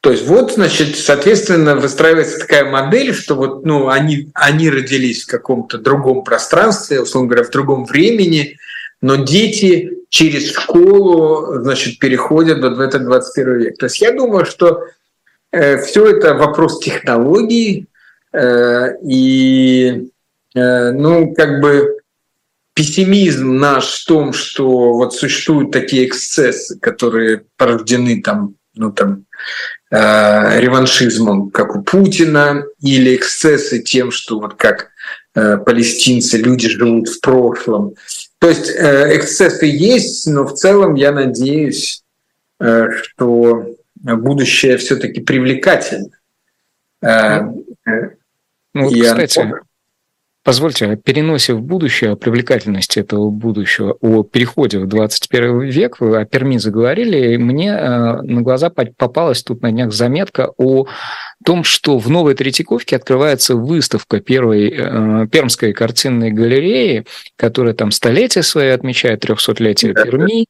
[0.00, 5.30] То есть вот, значит, соответственно, выстраивается такая модель, что вот, ну, они, они родились в
[5.30, 8.56] каком-то другом пространстве, условно говоря, в другом времени,
[9.00, 13.78] но дети через школу, значит, переходят в этот 21 век.
[13.78, 14.84] То есть я думаю, что
[15.50, 17.86] э, все это вопрос технологий
[18.32, 20.08] э, и,
[20.54, 21.96] э, ну, как бы
[22.74, 29.24] пессимизм наш в том, что вот существуют такие эксцессы, которые порождены там, ну, там,
[29.88, 34.90] Э, реваншизмом, как у Путина, или эксцессы тем, что вот как
[35.36, 37.94] э, палестинцы, люди живут в прошлом.
[38.40, 42.02] То есть э, эксцессы есть, но в целом я надеюсь,
[42.58, 46.10] что будущее все-таки привлекательно.
[47.02, 49.52] Ну, и кстати,
[50.46, 56.20] Позвольте, о переносе в будущее, о привлекательности этого будущего, о переходе в 21 век, вы
[56.20, 60.86] о Перми заговорили, и мне э, на глаза попалась тут на днях заметка о
[61.44, 68.44] том, что в Новой Третьяковке открывается выставка первой э, Пермской картинной галереи, которая там столетие
[68.44, 70.46] свое отмечает, 300-летие Перми.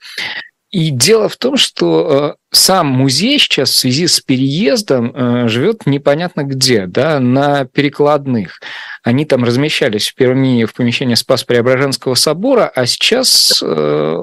[0.70, 5.86] И дело в том, что э, сам музей сейчас в связи с переездом э, живет
[5.86, 8.60] непонятно где, да, на перекладных.
[9.04, 14.16] Они там размещались в Перми в помещении Спас-Преображенского собора, а сейчас э,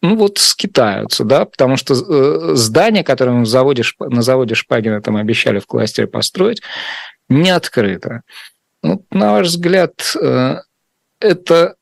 [0.00, 5.58] ну вот скитаются, да, потому что здание, которое на заводе, на заводе Шпагина там обещали
[5.58, 6.62] в кластере построить,
[7.28, 8.22] не открыто.
[8.84, 10.14] Вот, на ваш взгляд,
[11.20, 11.74] это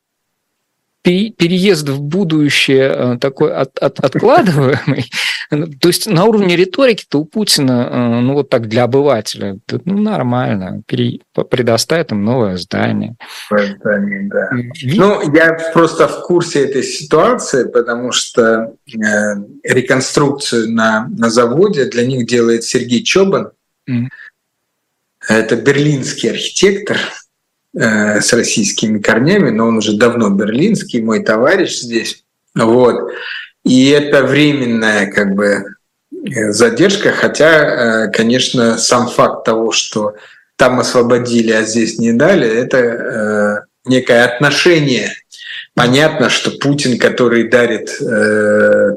[1.06, 5.08] переезд в будущее э, такой от, от, откладываемый.
[5.50, 10.82] То есть на уровне риторики-то у Путина, э, ну вот так для обывателя, ну нормально,
[10.86, 13.16] пере, предоставит им новое здание.
[13.48, 14.50] Здание, да.
[14.82, 18.98] Ну, я просто в курсе этой ситуации, потому что э,
[19.62, 23.52] реконструкцию на, на заводе для них делает Сергей Чобан.
[23.88, 24.06] Mm.
[25.28, 26.98] Это берлинский архитектор,
[27.78, 32.24] Э, с российскими корнями, но он уже давно берлинский, мой товарищ здесь.
[32.54, 33.10] Вот.
[33.64, 35.62] И это временная как бы
[36.24, 40.14] э, задержка, хотя, э, конечно, сам факт того, что
[40.56, 45.12] там освободили, а здесь не дали, это некое отношение.
[45.74, 47.90] Понятно, что Путин, который дарит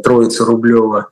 [0.03, 1.09] Троицу Рублева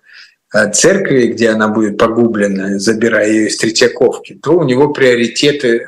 [0.71, 5.85] церкви, где она будет погублена, забирая ее из Третьяковки, то у него приоритеты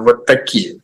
[0.00, 0.79] вот такие.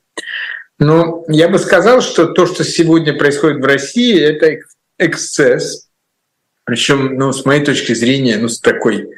[0.79, 4.59] Но я бы сказал, что то, что сегодня происходит в России, это
[4.99, 5.89] эксцесс.
[6.64, 9.09] Причем, ну, с моей точки зрения, ну, с такой,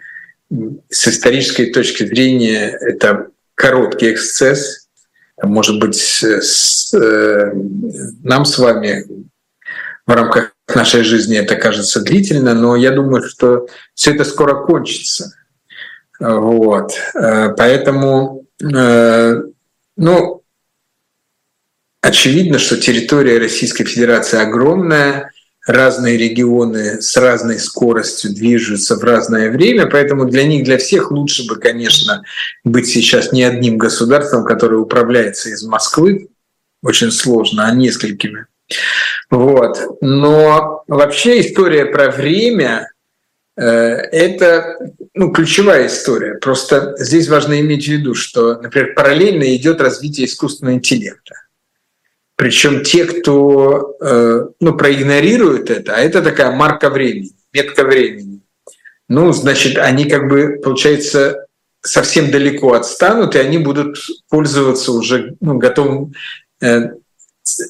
[0.89, 4.89] с исторической точки зрения, это короткий эксцесс.
[5.43, 7.53] Может быть, с, э,
[8.23, 9.07] нам с вами
[10.07, 15.33] в рамках нашей жизни это кажется длительно, но я думаю, что все это скоро кончится.
[16.19, 16.93] Вот.
[17.15, 20.38] Поэтому, ну,
[22.03, 25.31] очевидно, что территория Российской Федерации огромная,
[25.67, 31.47] разные регионы с разной скоростью движутся в разное время, поэтому для них, для всех лучше
[31.47, 32.23] бы, конечно,
[32.65, 36.29] быть сейчас не одним государством, которое управляется из Москвы,
[36.83, 38.47] очень сложно, а несколькими.
[39.31, 39.79] Вот.
[40.01, 42.91] Но вообще история про время
[43.57, 44.79] э, это
[45.15, 46.35] ну, ключевая история.
[46.35, 51.35] Просто здесь важно иметь в виду, что, например, параллельно идет развитие искусственного интеллекта.
[52.39, 58.43] Причем те, кто э, ну, проигнорирует это, а это такая марка времени, метка времени,
[59.09, 61.47] ну, значит, они как бы, получается,
[61.81, 63.99] совсем далеко отстанут, и они будут
[64.31, 66.15] пользоваться уже ну, готовым,
[66.63, 66.93] э,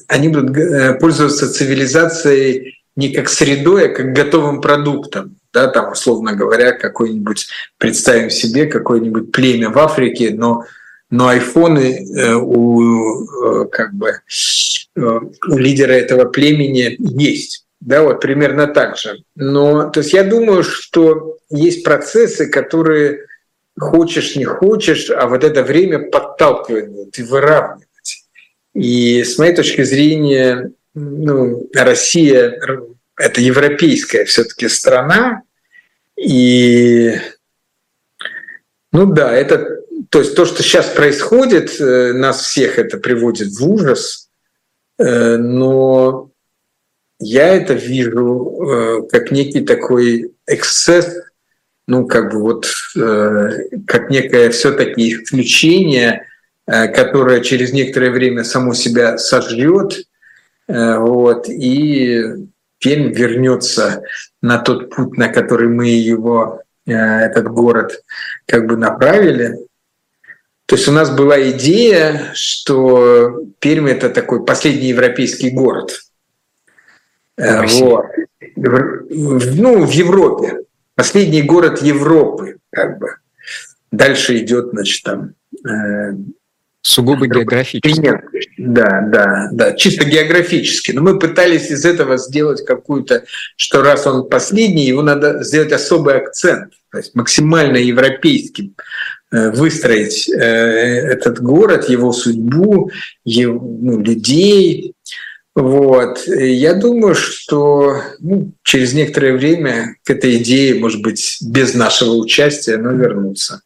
[0.07, 5.37] они будут э, пользоваться цивилизацией не как средой, а как готовым продуктом.
[5.51, 7.47] Да, там, условно говоря, какой-нибудь,
[7.79, 10.65] представим себе, какое-нибудь племя в Африке, но
[11.09, 17.65] но айфоны э, у, э, как бы, э, у лидера этого племени есть.
[17.79, 19.23] Да, вот примерно так же.
[19.35, 23.25] Но то есть я думаю, что есть процессы, которые
[23.79, 28.25] хочешь, не хочешь, а вот это время подталкивает и выравнивать.
[28.73, 32.59] И с моей точки зрения, ну, Россия—
[33.17, 35.41] это европейская все-таки страна,
[36.17, 37.15] и
[38.91, 39.78] ну да, это
[40.09, 44.29] то есть то, что сейчас происходит, э, нас всех это приводит в ужас,
[44.97, 46.31] э, но
[47.19, 51.15] я это вижу э, как некий такой эксцесс,
[51.87, 52.67] ну как бы вот
[53.87, 56.25] как некое все-таки исключение,
[56.65, 60.05] которое через некоторое время само себя сожрет,
[60.67, 62.23] вот, и
[62.77, 64.03] Пермь вернется
[64.43, 68.03] на тот путь, на который мы его, этот город,
[68.45, 69.57] как бы направили.
[70.69, 75.99] То есть у нас была идея, что Пермь— это такой последний европейский город.
[77.37, 78.05] Э, вот.
[78.55, 80.59] Ну, в Европе.
[80.93, 83.15] Последний город Европы, как бы.
[83.91, 85.33] Дальше идет, значит, там...
[85.67, 86.13] Э,
[86.81, 87.99] Сугубо географически.
[87.99, 88.21] Нет,
[88.59, 90.91] да, да, да, чисто географически.
[90.91, 93.23] Но мы пытались из этого сделать какую-то,
[93.55, 98.75] что раз он последний, его надо сделать особый акцент, то есть максимально европейским
[99.31, 102.91] выстроить э, этот город, его судьбу,
[103.23, 104.93] его, ну, людей.
[105.55, 106.25] Вот.
[106.27, 112.77] Я думаю, что ну, через некоторое время к этой идее, может быть, без нашего участия,
[112.77, 113.61] но вернуться.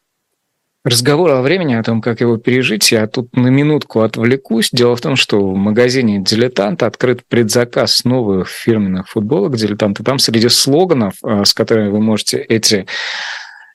[0.85, 4.69] Разговор о времени, о том, как его пережить, я тут на минутку отвлекусь.
[4.73, 10.49] Дело в том, что в магазине «Дилетант» открыт предзаказ новых фирменных футболок «Дилетант», там среди
[10.49, 12.85] слоганов, э, с которыми вы можете эти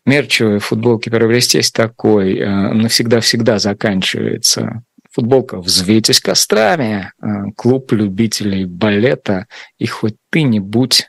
[0.09, 4.82] мерчевые футболки приобрести есть такой э, «Навсегда-всегда заканчивается».
[5.12, 9.46] Футболка «Взвейтесь кострами», э, клуб любителей балета,
[9.78, 11.09] и хоть ты не будь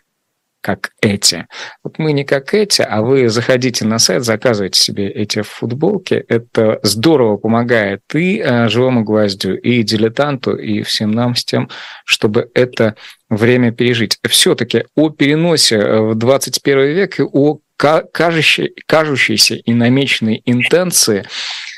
[0.62, 1.48] как эти.
[1.84, 6.14] Вот мы не как эти, а вы заходите на сайт, заказывайте себе эти футболки.
[6.28, 11.70] Это здорово помогает и э, живому гвоздю, и дилетанту, и всем нам с тем,
[12.04, 12.96] чтобы это
[13.30, 14.20] время пережить.
[14.28, 21.26] Все-таки о переносе в 21 век и о кажущей, кажущейся и намеченной интенции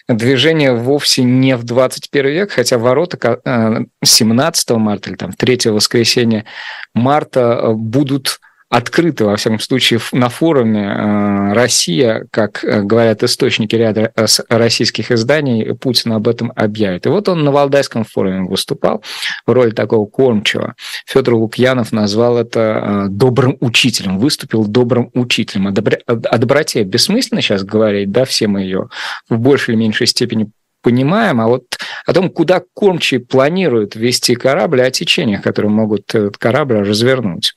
[0.07, 6.45] движение вовсе не в 21 век, хотя ворота 17 э, марта или там 3 воскресенья
[6.93, 8.39] марта э, будут
[8.71, 15.11] открыто, во всяком случае, на форуме э, «Россия», как э, говорят источники ряда э, российских
[15.11, 17.05] изданий, Путин об этом объявит.
[17.05, 19.03] И вот он на Валдайском форуме выступал
[19.45, 20.75] в роли такого кормчего.
[21.05, 25.67] Федор Лукьянов назвал это добрым учителем, выступил добрым учителем.
[25.67, 28.87] О, добре, о доброте бессмысленно сейчас говорить, да, все мы ее
[29.27, 30.49] в большей или меньшей степени
[30.81, 31.65] понимаем, а вот
[32.05, 37.53] о том, куда кормчие планируют вести корабль, о течениях, которые могут этот корабль развернуть.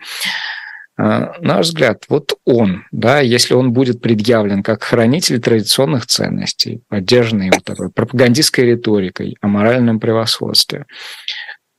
[0.97, 6.83] А, на наш взгляд, вот он, да, если он будет предъявлен как хранитель традиционных ценностей,
[6.89, 10.87] поддержанный вот такой пропагандистской риторикой о моральном превосходстве,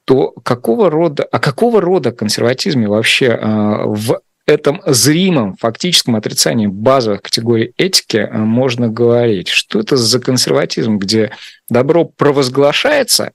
[0.06, 7.22] то какого рода, о какого рода консерватизме вообще а, в этом зримом фактическом отрицании базовых
[7.22, 9.48] категорий этики а, можно говорить?
[9.48, 11.32] Что это за консерватизм, где
[11.70, 13.32] добро провозглашается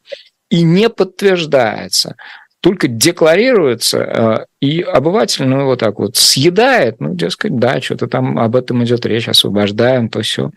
[0.51, 2.17] и не подтверждается,
[2.61, 8.39] только декларируется, э, и обыватель, ну, вот так вот съедает, ну, дескать, да, что-то там
[8.39, 10.51] об этом идет речь, освобождаем, то все.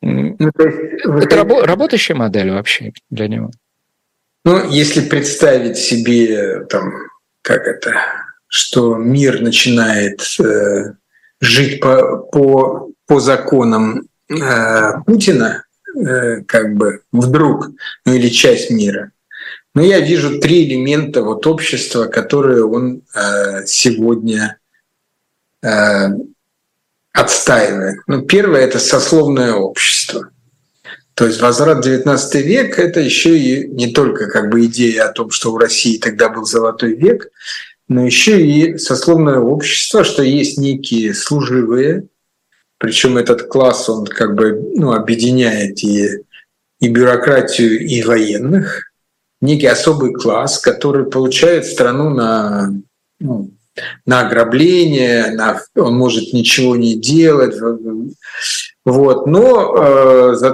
[0.00, 3.50] Ну, то есть, Это рабо- работающая модель вообще для него.
[4.44, 6.92] Ну, если представить себе, там,
[7.42, 7.92] как это,
[8.48, 10.94] что мир начинает э,
[11.40, 17.68] жить по, по, по законам э, Путина, э, как бы вдруг,
[18.04, 19.12] ну или часть мира.
[19.74, 24.58] Но я вижу три элемента вот общества, которые он э, сегодня
[25.62, 26.08] э,
[27.12, 28.00] отстаивает.
[28.06, 30.30] Ну, первое– это сословное общество.
[31.14, 35.12] То есть возврат в XIX век– это еще и не только как бы идея о
[35.12, 37.28] том, что у России тогда был золотой век,
[37.88, 42.06] но еще и сословное общество, что есть некие служивые,
[42.78, 46.24] причем этот класс, он как бы ну, объединяет и,
[46.80, 48.91] и бюрократию, и военных,
[49.42, 52.72] некий особый класс, который получает страну на,
[53.20, 53.50] ну,
[54.06, 57.54] на ограбление, на, он может ничего не делать.
[58.84, 59.26] Вот.
[59.26, 60.52] Но э,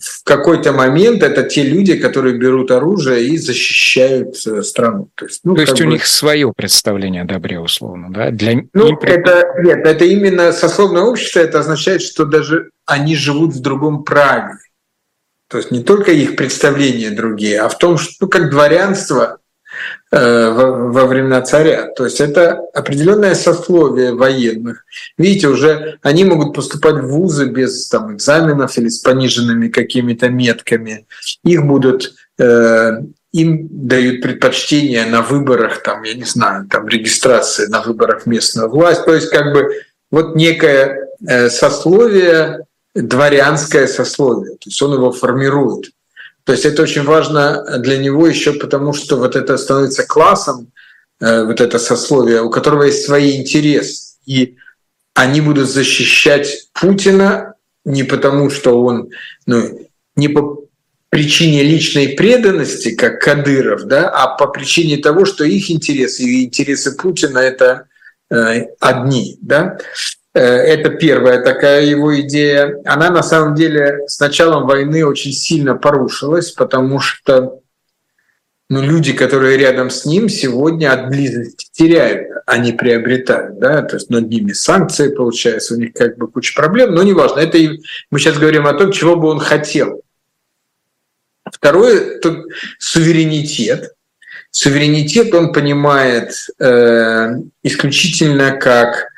[0.00, 5.10] в какой-то момент это те люди, которые берут оружие и защищают э, страну.
[5.14, 5.90] То есть, ну, То есть у бы...
[5.90, 8.30] них свое представление о добре, условно, да?
[8.30, 8.62] Для...
[8.72, 14.04] Ну, это, нет, это именно сословное общество, это означает, что даже они живут в другом
[14.04, 14.54] праве.
[15.50, 19.40] То есть не только их представления другие, а в том, что ну, как дворянство
[20.12, 21.86] Э, во времена царя.
[21.94, 24.84] То есть это определенное сословие военных.
[25.16, 31.06] Видите, уже они могут поступать в вузы без там, экзаменов или с пониженными какими-то метками.
[31.44, 32.90] Их будут э,
[33.32, 39.04] им дают предпочтение на выборах, там, я не знаю, там регистрации на выборах местную власть.
[39.04, 39.70] То есть как бы
[40.10, 44.52] вот некое э, сословие, дворянское сословие.
[44.54, 45.90] То есть он его формирует.
[46.44, 50.72] То есть это очень важно для него еще потому, что вот это становится классом,
[51.20, 54.16] э, вот это сословие, у которого есть свои интересы.
[54.26, 54.56] И
[55.14, 59.10] они будут защищать Путина не потому, что он,
[59.46, 60.64] ну, не по
[61.08, 66.96] причине личной преданности, как Кадыров, да, а по причине того, что их интересы и интересы
[66.96, 67.86] Путина это
[68.30, 69.78] э, одни, да.
[70.32, 72.80] Э, это первая такая его идея.
[72.84, 77.60] Она на самом деле с началом войны очень сильно порушилась, потому что
[78.68, 83.58] ну, люди, которые рядом с ним, сегодня от близости теряют, а не приобретают.
[83.58, 83.82] Да?
[83.82, 87.40] То есть над ними санкции, получается, у них как бы куча проблем, но неважно.
[87.40, 87.58] Это
[88.12, 90.02] мы сейчас говорим о том, чего бы он хотел.
[91.44, 92.46] Второе– тут
[92.78, 93.92] суверенитет.
[94.52, 99.08] Суверенитет он понимает э, исключительно как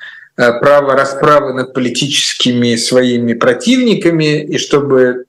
[0.51, 5.27] право расправы над политическими своими противниками, и чтобы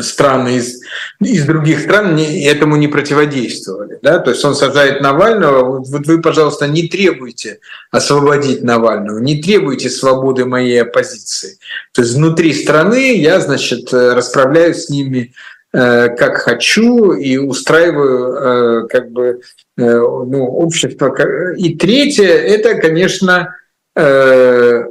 [0.00, 0.80] страны из,
[1.20, 3.98] из других стран не, этому не противодействовали.
[4.02, 4.18] Да?
[4.18, 7.58] То есть он сажает Навального, вот вы, пожалуйста, не требуйте
[7.90, 11.58] освободить Навального, не требуйте свободы моей оппозиции.
[11.92, 15.32] То есть внутри страны я, значит, расправляюсь с ними
[15.72, 19.40] э, как хочу и устраиваю э, как бы
[19.76, 21.14] ну, общество.
[21.56, 23.56] И третье– это, конечно,
[23.96, 24.84] э,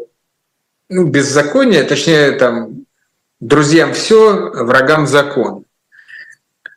[0.90, 2.86] ну, беззаконие, точнее, там,
[3.40, 5.66] друзьям все, врагам закон.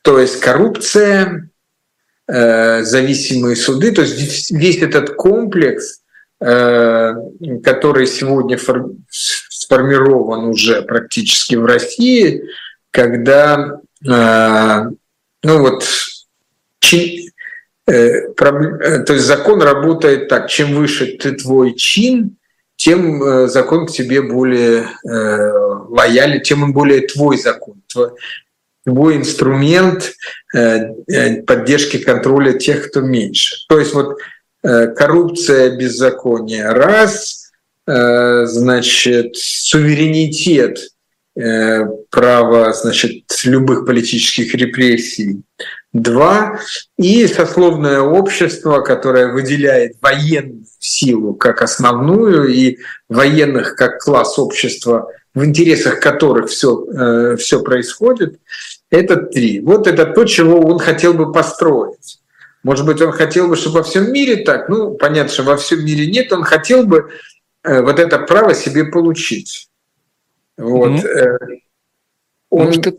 [0.03, 1.49] То есть коррупция,
[2.29, 6.03] э, зависимые суды, то есть весь этот комплекс,
[6.41, 7.15] э,
[7.63, 12.43] который сегодня фор- сформирован уже практически в России,
[12.91, 14.91] когда, э,
[15.43, 15.85] ну вот,
[16.93, 17.07] э,
[17.85, 22.37] то есть закон работает так, чем выше ты твой чин,
[22.77, 27.83] тем э, закон к тебе более лоялен, тем он более твой закон,
[28.85, 30.15] твой инструмент
[30.53, 33.57] поддержки контроля тех, кто меньше.
[33.69, 34.19] То есть вот
[34.63, 37.51] коррупция, беззаконие– раз,
[37.87, 40.79] значит, суверенитет,
[41.35, 45.43] право, значит, любых политических репрессий–
[45.93, 46.59] Два.
[46.97, 52.79] И сословное общество, которое выделяет военную силу как основную и
[53.09, 58.39] военных как класс общества, в интересах которых все, э, все происходит,
[58.91, 59.61] это три.
[59.61, 62.21] Вот это то, чего он хотел бы построить.
[62.63, 65.85] Может быть, он хотел бы, чтобы во всем мире так, ну, понятно, что во всем
[65.85, 67.11] мире нет, он хотел бы
[67.65, 69.69] э, вот это право себе получить.
[70.57, 70.93] Вот.
[70.93, 71.59] Mm-hmm.
[72.51, 72.67] Он...
[72.67, 72.99] Может,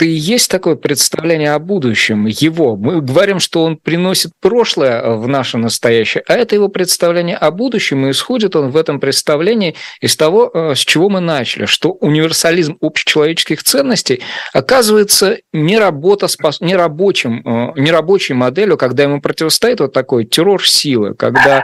[0.00, 2.76] и есть такое представление о будущем его.
[2.76, 8.06] Мы говорим, что он приносит прошлое в наше настоящее, а это его представление о будущем,
[8.06, 12.76] и исходит он в этом представлении из того, э, с чего мы начали, что универсализм
[12.80, 14.22] общечеловеческих ценностей
[14.52, 16.28] оказывается не, работа,
[16.60, 21.62] не, рабочим, э, не рабочей моделью, когда ему противостоит вот такой террор силы, когда э,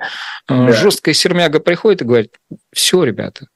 [0.49, 0.73] да.
[0.73, 2.33] жесткая сермяга приходит и говорит,
[2.73, 3.47] все, ребята,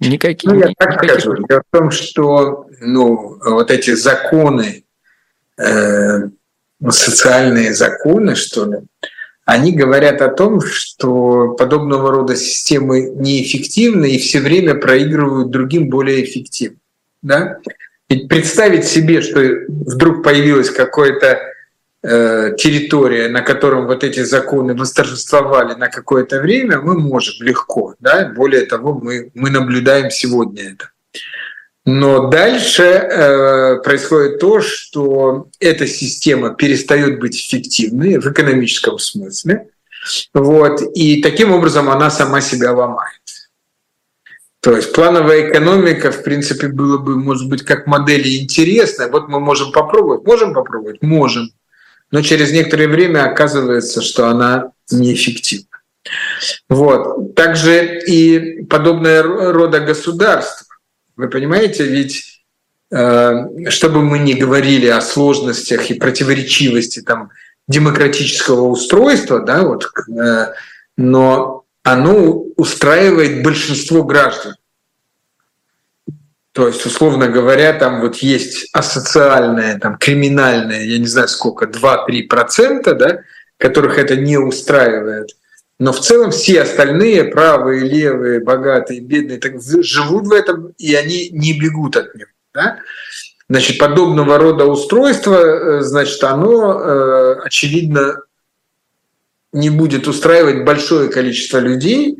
[0.00, 1.20] Никакие, ну, я так никаких...
[1.20, 1.44] скажу.
[1.48, 4.84] Дело в том, что ну, вот эти законы,
[5.58, 6.28] э,
[6.90, 8.78] социальные законы, что ли,
[9.44, 16.24] они говорят о том, что подобного рода системы неэффективны и все время проигрывают другим более
[16.24, 16.80] эффективным.
[17.22, 17.58] Да?
[18.08, 21.53] Ведь представить себе, что вдруг появилась какая-то э,
[22.04, 27.94] территория, на котором вот эти законы восторжествовали на какое-то время, мы можем легко.
[27.98, 28.32] Да?
[28.36, 30.90] Более того, мы, мы наблюдаем сегодня это.
[31.86, 39.68] Но дальше э, происходит то, что эта система перестает быть эффективной в экономическом смысле,
[40.32, 43.20] вот, и таким образом она сама себя ломает.
[44.60, 49.08] То есть плановая экономика, в принципе, было бы, может быть, как модели интересная.
[49.08, 50.26] Вот мы можем попробовать.
[50.26, 51.02] Можем попробовать?
[51.02, 51.50] Можем.
[52.10, 55.66] Но через некоторое время оказывается, что она неэффективна.
[56.68, 57.34] Вот.
[57.34, 60.66] Также и подобное рода государства
[61.16, 62.42] вы понимаете, ведь
[62.90, 67.30] э, чтобы мы не говорили о сложностях и противоречивости там,
[67.68, 70.52] демократического устройства, да, вот, э,
[70.96, 74.54] но оно устраивает большинство граждан.
[76.54, 82.94] То есть, условно говоря, там вот есть асоциальное, там, криминальное, я не знаю сколько, 2-3%,
[82.94, 83.20] да,
[83.58, 85.30] которых это не устраивает–
[85.78, 91.30] но в целом все остальные, правые, левые, богатые, бедные, так, живут в этом, и они
[91.30, 92.30] не бегут от него.
[92.52, 92.78] Да?
[93.48, 98.20] Значит, подобного рода устройство, э, значит, оно, э, очевидно,
[99.52, 102.18] не будет устраивать большое количество людей,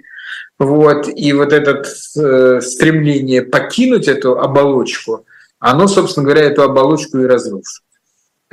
[0.59, 5.26] вот, и вот это э, стремление покинуть эту оболочку,
[5.59, 7.82] оно, собственно говоря, эту оболочку и разрушит.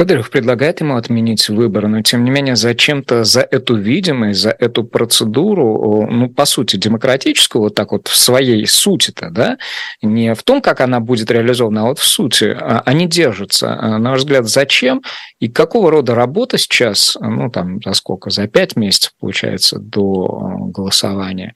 [0.02, 4.84] Кадыров предлагает ему отменить выборы, но тем не менее зачем-то за эту видимость, за эту
[4.84, 9.60] процедуру, ну, по сути, демократическую, вот так вот в своей сути-то, да,
[10.02, 13.78] не в том, как она будет реализована, а вот в сути, а, они держатся.
[13.80, 15.04] А, на ваш взгляд, зачем
[15.40, 20.66] и какого рода работа сейчас, ну, там, за сколько, за пять месяцев, получается, до а,
[20.66, 21.54] голосования,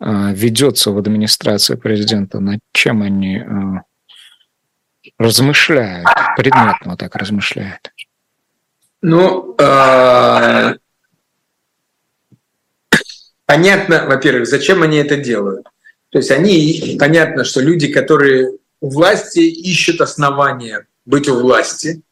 [0.00, 3.44] ведется в администрации президента, над чем они
[5.18, 7.92] размышляют, предметно так размышляют?
[9.00, 10.74] Ну, э,
[13.46, 15.66] понятно, во-первых, зачем они это делают.
[16.10, 22.02] То есть они, понятно, что люди, которые у власти, ищут основания быть у власти.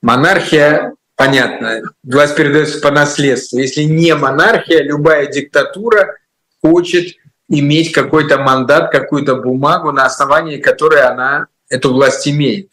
[0.00, 3.58] Монархия, понятно, власть передается по наследству.
[3.58, 6.16] Если не монархия, любая диктатура
[6.60, 7.16] хочет
[7.48, 12.68] иметь какой-то мандат, какую-то бумагу, на основании которой она эту власть имеет.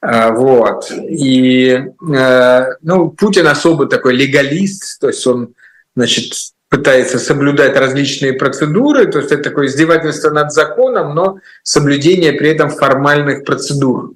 [0.00, 0.90] А, вот.
[0.90, 5.54] И э, ну, Путин особо такой легалист, то есть он
[5.96, 6.32] значит,
[6.68, 12.70] пытается соблюдать различные процедуры, то есть это такое издевательство над законом, но соблюдение при этом
[12.70, 14.12] формальных процедур.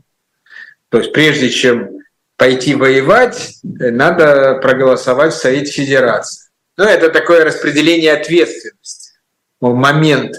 [0.90, 1.90] То есть прежде чем
[2.36, 6.50] пойти воевать, надо проголосовать в Совете Федерации.
[6.76, 9.12] Ну, это такое распределение ответственности.
[9.60, 10.36] Момент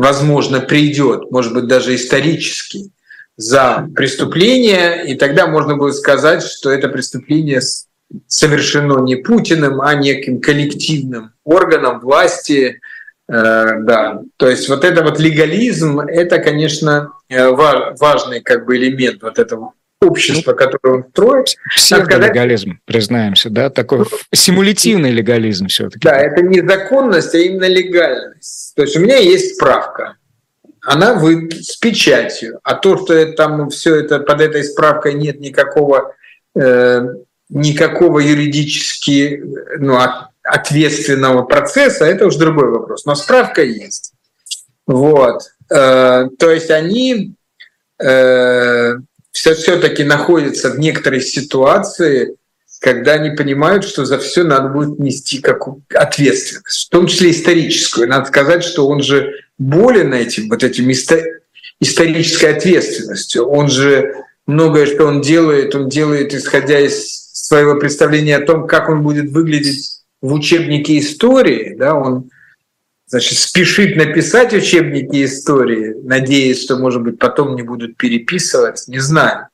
[0.00, 2.90] возможно, придет, может быть, даже исторически,
[3.36, 7.60] за преступление, и тогда можно будет сказать, что это преступление
[8.26, 12.80] совершено не Путиным, а неким коллективным органом власти.
[13.28, 19.22] Э, да, то есть вот это вот легализм, это, конечно, э, важный как бы элемент
[19.22, 21.56] вот этого общества, которое он строит.
[21.74, 22.84] Псевдолегализм, сказать...
[22.84, 23.70] признаемся, да?
[23.70, 28.74] Такой симулятивный легализм все таки Да, это не законность, а именно легальность.
[28.76, 30.16] То есть у меня есть справка,
[30.82, 35.40] она вы с печатью, а то, что это, там все это под этой справкой нет
[35.40, 36.14] никакого
[36.54, 37.02] э,
[37.50, 39.42] никакого юридически
[39.78, 39.98] ну,
[40.42, 43.04] ответственного процесса, это уже другой вопрос.
[43.04, 44.14] Но справка есть.
[44.86, 45.42] Вот.
[45.70, 47.34] Э, то есть они
[48.02, 48.94] э,
[49.40, 52.36] все все-таки находятся в некоторой ситуации,
[52.78, 58.06] когда они понимают, что за все надо будет нести какую ответственность, в том числе историческую.
[58.06, 63.46] Надо сказать, что он же болен этим, вот этим исторической ответственностью.
[63.46, 64.12] Он же
[64.46, 69.30] многое, что он делает, он делает, исходя из своего представления о том, как он будет
[69.30, 71.76] выглядеть в учебнике истории.
[71.78, 71.94] Да?
[71.94, 72.28] Он
[73.10, 79.48] значит, спешит написать учебники истории, надеясь, что, может быть, потом не будут переписывать, не знаю.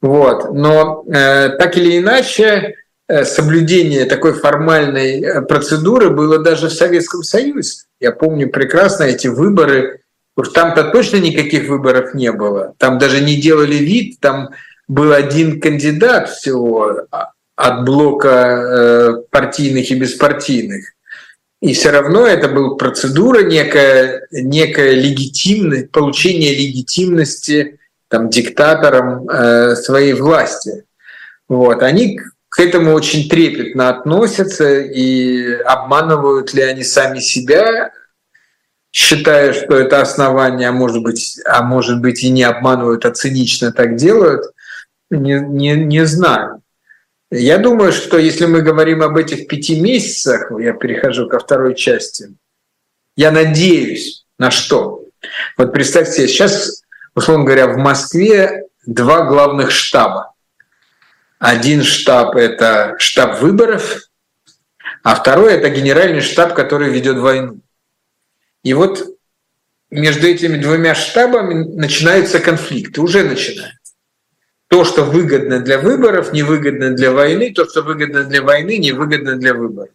[0.00, 0.54] Вот.
[0.54, 2.76] Но э, так или иначе,
[3.06, 7.82] э, соблюдение такой формальной э, процедуры было даже в Советском Союзе.
[8.00, 10.00] Я помню прекрасно эти выборы.
[10.36, 12.72] Уж там-то точно никаких выборов не было.
[12.78, 14.50] Там даже не делали вид, там
[14.88, 20.94] был один кандидат всего а, от блока э, партийных и беспартийных.
[21.60, 30.14] И все равно это была процедура, некая, некая легитимность, получение легитимности там, диктатором э, своей
[30.14, 30.84] власти.
[31.48, 31.82] Вот.
[31.82, 37.92] Они к этому очень трепетно относятся и обманывают ли они сами себя,
[38.90, 43.70] считая, что это основание, а может быть, а может быть и не обманывают, а цинично
[43.70, 44.46] так делают,
[45.10, 46.62] не, не, не знаю.
[47.30, 52.34] Я думаю, что если мы говорим об этих пяти месяцах, я перехожу ко второй части,
[53.16, 55.04] я надеюсь на что?
[55.56, 56.82] Вот представьте себе, сейчас,
[57.14, 60.32] условно говоря, в Москве два главных штаба.
[61.38, 64.00] Один штаб– это штаб выборов,
[65.02, 67.60] а второй– это генеральный штаб, который ведет войну.
[68.64, 69.06] И вот
[69.90, 73.79] между этими двумя штабами начинаются конфликты, уже начинаются.
[74.70, 79.52] То, что выгодно для выборов, невыгодно для войны, то, что выгодно для войны, невыгодно для
[79.52, 79.90] выборов.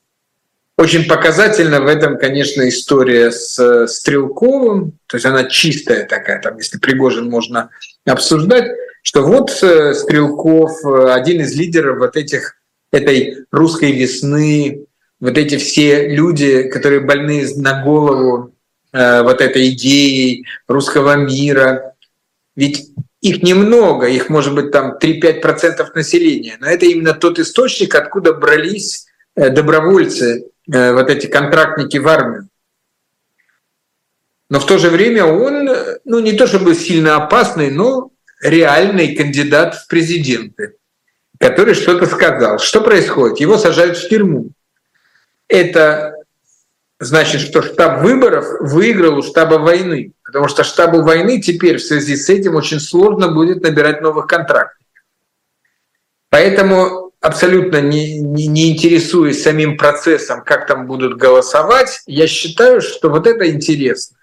[0.77, 6.77] Очень показательно в этом, конечно, история с Стрелковым, то есть она чистая такая, там, если
[6.77, 7.69] Пригожин можно
[8.05, 8.69] обсуждать,
[9.01, 12.57] что вот э, Стрелков, э, один из лидеров вот этих,
[12.91, 14.85] этой русской весны,
[15.21, 18.53] вот эти все люди, которые больны на голову
[18.91, 21.93] э, вот этой идеей русского мира.
[22.57, 22.89] Ведь
[23.25, 29.07] их немного, их может быть там 3-5% населения, но это именно тот источник, откуда брались
[29.35, 32.47] добровольцы, вот эти контрактники в армию.
[34.49, 35.69] Но в то же время он,
[36.05, 38.11] ну не то чтобы сильно опасный, но
[38.41, 40.75] реальный кандидат в президенты,
[41.39, 42.59] который что-то сказал.
[42.59, 43.39] Что происходит?
[43.39, 44.51] Его сажают в тюрьму.
[45.47, 46.13] Это
[46.99, 52.15] значит, что штаб выборов выиграл у штаба войны, потому что штабу войны теперь в связи
[52.15, 54.77] с этим очень сложно будет набирать новых контрактов.
[56.29, 63.09] Поэтому абсолютно не, не, не интересуясь самим процессом, как там будут голосовать, я считаю, что
[63.09, 64.17] вот это интересно,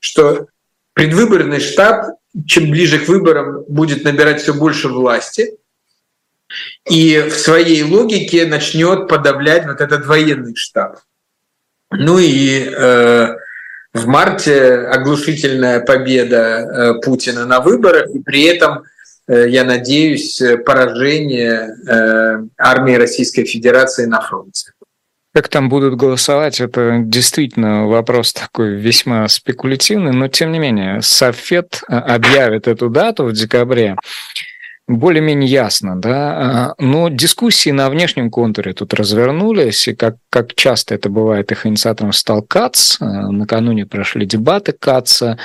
[0.00, 0.48] что
[0.92, 2.16] предвыборный штаб
[2.46, 5.56] чем ближе к выборам, будет набирать все больше власти
[6.88, 10.98] и в своей логике начнет подавлять вот этот военный штаб.
[11.98, 13.36] Ну и э,
[13.92, 18.84] в марте оглушительная победа э, Путина на выборах, и при этом,
[19.28, 21.76] э, я надеюсь, поражение
[22.58, 24.70] армии Российской Федерации на фронте.
[25.32, 31.82] Как там будут голосовать, это действительно вопрос такой весьма спекулятивный, но тем не менее, Софет
[31.88, 33.96] объявит эту дату в декабре
[34.86, 36.70] более-менее ясно, да.
[36.70, 41.66] А, но дискуссии на внешнем контуре тут развернулись, и как, как часто это бывает, их
[41.66, 42.98] инициатором стал КАЦ.
[43.00, 45.38] Э, накануне прошли дебаты КАЦа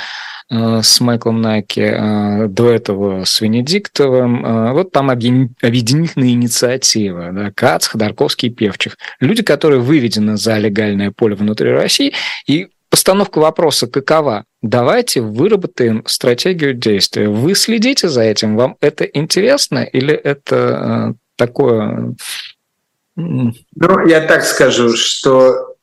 [0.52, 4.74] Э, с Майклом Найки, до этого с Венедиктовым.
[4.74, 8.98] Вот там объединительная инициатива, да, Кац, Ходорковский и Певчих.
[9.20, 12.14] Люди, которые выведены за легальное поле внутри России,
[12.48, 14.46] и постановка вопроса какова?
[14.62, 17.30] Давайте выработаем стратегию действия.
[17.30, 18.57] Вы следите за этим?
[18.57, 22.16] Вам это интересно или это такое...
[23.16, 23.53] Ну,
[24.07, 25.76] я так скажу, что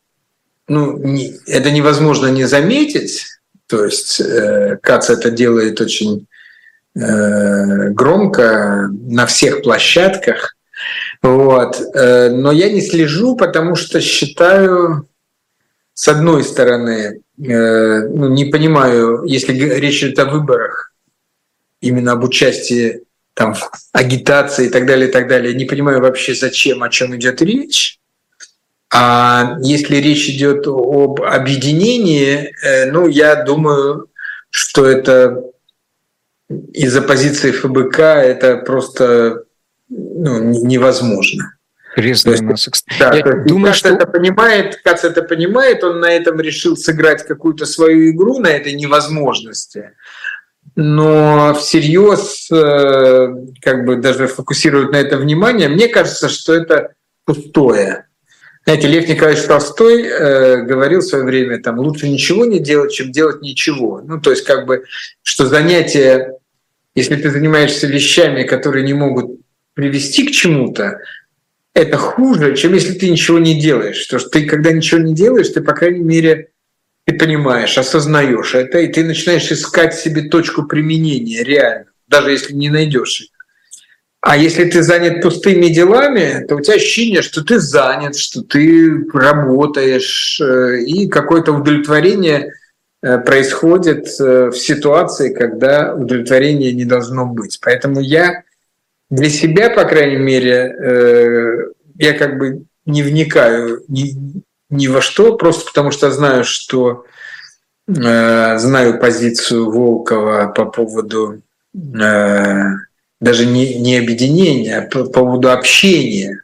[0.69, 3.25] ну, не, это невозможно не заметить,
[3.67, 6.27] то есть э, КАЦ это делает очень
[6.95, 10.57] э, громко на всех площадках.
[11.23, 11.81] Вот.
[11.95, 15.09] Э, но я не слежу, потому что считаю,
[15.95, 20.93] с одной стороны, ну, не понимаю, если речь идет о выборах,
[21.81, 23.03] именно об участии
[23.35, 27.15] там, в агитации и так далее, и так далее, не понимаю вообще, зачем, о чем
[27.17, 28.01] идет речь.
[28.93, 34.09] А если речь идет об объединении, э, ну, я думаю,
[34.51, 35.45] что это
[36.73, 39.45] из-за позиции ФБК это просто
[39.89, 41.56] ну, невозможно.
[41.97, 42.71] Резная масса.
[43.01, 43.89] Да, я думаю, Кац что...
[43.89, 48.75] это понимает, Кац это понимает, он на этом решил сыграть какую-то свою игру, на этой
[48.75, 49.93] невозможности.
[50.75, 53.29] Но всерьез э,
[53.63, 56.93] как бы даже фокусирует на это внимание, мне кажется, что это
[57.25, 58.05] пустое.
[58.67, 63.11] Знаете, Лев Николаевич Толстой э, говорил в свое время, там, лучше ничего не делать, чем
[63.11, 64.03] делать ничего.
[64.05, 64.85] Ну, то есть, как бы,
[65.23, 66.33] что занятие,
[66.95, 69.41] если ты занимаешься вещами, которые не могут
[69.75, 70.99] привести к чему-то,
[71.77, 74.07] это хуже, чем если ты ничего не делаешь.
[74.07, 76.49] То что ты, когда ничего не делаешь, ты, по крайней мере,
[77.05, 82.71] ты понимаешь, осознаешь это, и ты начинаешь искать себе точку применения реально, даже если не
[82.71, 83.29] найдешь ее.
[84.23, 89.05] А если ты занят пустыми делами, то у тебя ощущение, что ты занят, что ты
[89.13, 92.55] работаешь, э, и какое-то удовлетворение
[93.03, 97.61] э, происходит э, в ситуации, когда удовлетворения не должно быть.
[97.63, 98.43] Поэтому я
[99.11, 105.67] для себя, по крайней мере, я как бы не вникаю ни, ни во что, просто
[105.67, 107.05] потому что знаю, что
[107.87, 111.43] знаю позицию Волкова по поводу
[111.73, 116.43] даже не, не объединения, а по поводу общения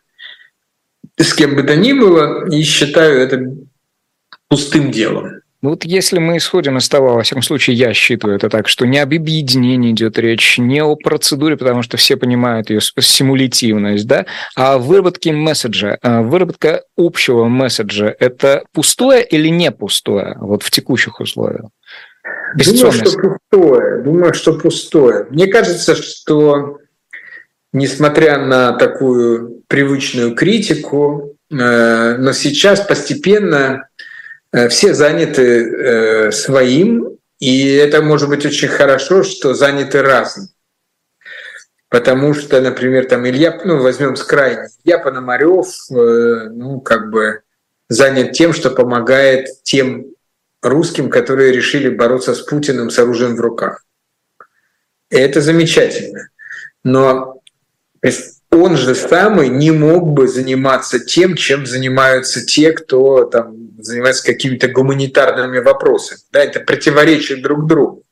[1.18, 3.54] с кем бы то ни было, и считаю это
[4.48, 5.41] пустым делом.
[5.62, 8.84] Ну вот если мы исходим из того, во всяком случае, я считаю это так, что
[8.84, 14.26] не об объединении идет речь, не о процедуре, потому что все понимают ее симулятивность, да,
[14.56, 15.98] а о выработке месседжа.
[16.02, 21.66] А выработка общего месседжа– это пустое или не пустое вот в текущих условиях?
[22.56, 24.02] Думаю, что пустое.
[24.02, 25.26] Думаю, что пустое.
[25.30, 26.78] Мне кажется, что
[27.72, 33.88] несмотря на такую привычную критику, э, но сейчас постепенно
[34.68, 40.48] все заняты э, своим, и это может быть очень хорошо, что заняты разным.
[41.88, 47.42] Потому что, например, там Илья, ну, возьмем с крайней, Илья Пономарев, э, ну, как бы
[47.88, 50.06] занят тем, что помогает тем
[50.62, 53.84] русским, которые решили бороться с Путиным с оружием в руках.
[55.10, 56.28] И это замечательно.
[56.84, 57.42] Но
[58.52, 64.68] он же самый не мог бы заниматься тем, чем занимаются те, кто там занимается какими-то
[64.68, 66.20] гуманитарными вопросами.
[66.30, 68.02] Да, это противоречит друг другу.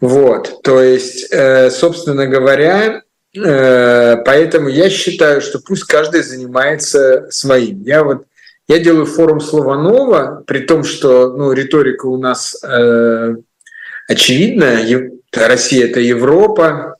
[0.00, 3.02] Вот, то есть, э, собственно говоря,
[3.36, 7.82] э, поэтому я считаю, что пусть каждый занимается своим.
[7.84, 8.24] Я вот
[8.66, 13.36] я делаю форум Слова при том, что ну, риторика у нас э,
[14.08, 15.10] очевидная.
[15.32, 16.96] Россия– это Европа,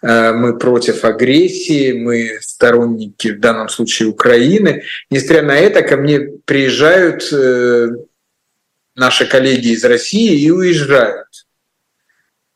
[0.00, 4.82] мы против агрессии, мы сторонники в данном случае Украины.
[5.10, 7.88] Несмотря на это, ко мне приезжают э,
[8.94, 11.26] наши коллеги из России и уезжают.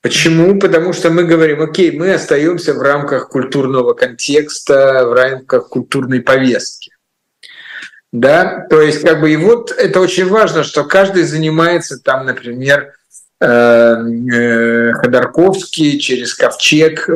[0.03, 0.59] Почему?
[0.59, 6.93] Потому что мы говорим, окей, мы остаемся в рамках культурного контекста, в рамках культурной повестки.
[8.12, 12.93] Да, то есть как бы и вот это очень важно, что каждый занимается там, например,
[12.93, 13.02] Э, э,
[13.43, 17.09] Ходорковский через Ковчег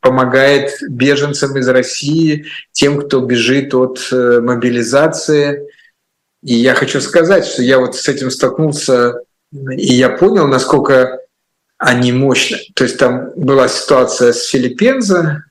[0.00, 5.68] помогает беженцам из России, тем, кто бежит от э, мобилизации.
[6.42, 9.20] И я хочу сказать, что я вот с этим столкнулся,
[9.52, 11.20] и я понял, насколько
[11.78, 12.58] они мощны.
[12.74, 15.44] То есть там была ситуация с Филиппензо,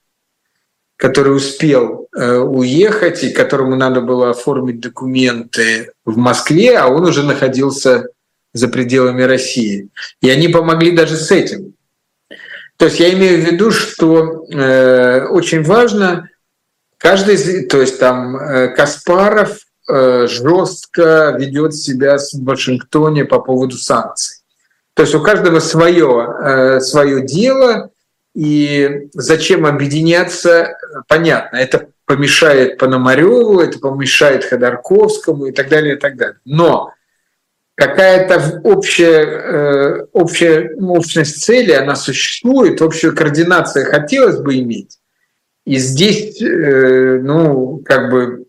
[0.97, 8.09] который успел уехать и которому надо было оформить документы в Москве, а он уже находился
[8.54, 9.89] за пределами России.
[10.22, 11.74] И они помогли даже с этим.
[12.78, 16.30] То есть я имею в виду, что э, очень важно
[16.97, 24.38] каждый, то есть там э, Каспаров э, жестко ведет себя в Вашингтоне по поводу санкций.
[24.93, 27.89] То есть у каждого свое, э, свое дело,
[28.34, 30.78] и зачем объединяться,
[31.08, 31.58] понятно.
[31.58, 36.38] Это помешает Пономареву, это помешает Ходорковскому и так далее, и так далее.
[36.45, 36.93] Но
[37.80, 45.00] какая-то общая, э, общая общность цели, она существует, общую координацию хотелось бы иметь.
[45.66, 48.46] И здесь, э, ну, как бы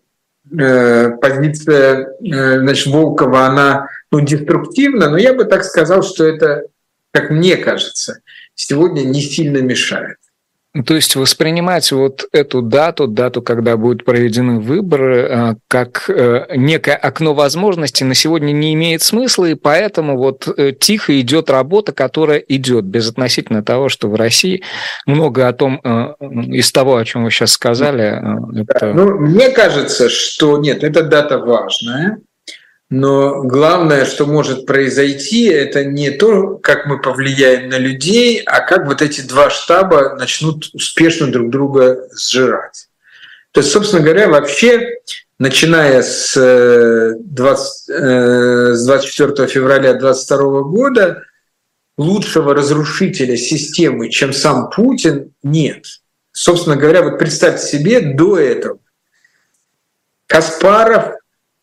[0.59, 6.65] э, позиция, значит, Волкова, она ну, деструктивна, но я бы так сказал, что это,
[7.11, 8.19] как мне кажется,
[8.53, 10.17] сегодня не сильно мешает.
[10.85, 16.95] То есть воспринимать вот эту дату, дату, когда будут проведены выборы, э, как э, некое
[16.95, 22.37] окно возможностей на сегодня не имеет смысла, и поэтому вот э, тихо идет работа, которая
[22.39, 24.63] идет, безотносительно того, что в России
[25.05, 28.21] много о том, из того, о чем вы сейчас сказали.
[28.61, 28.93] Это...
[28.93, 32.19] Ну, мне кажется, что нет, эта дата важная,
[32.91, 38.85] но главное, что может произойти, это не то, как мы повлияем на людей, а как
[38.85, 42.89] вот эти два штаба начнут успешно друг друга сжирать.
[43.53, 44.97] То есть, собственно говоря, вообще,
[45.39, 46.33] начиная с,
[47.17, 51.23] 20, э, с 24 февраля 2022 года,
[51.97, 55.85] лучшего разрушителя системы, чем сам Путин, нет.
[56.33, 58.79] Собственно говоря, вот представьте себе до этого.
[60.27, 61.20] Каспаров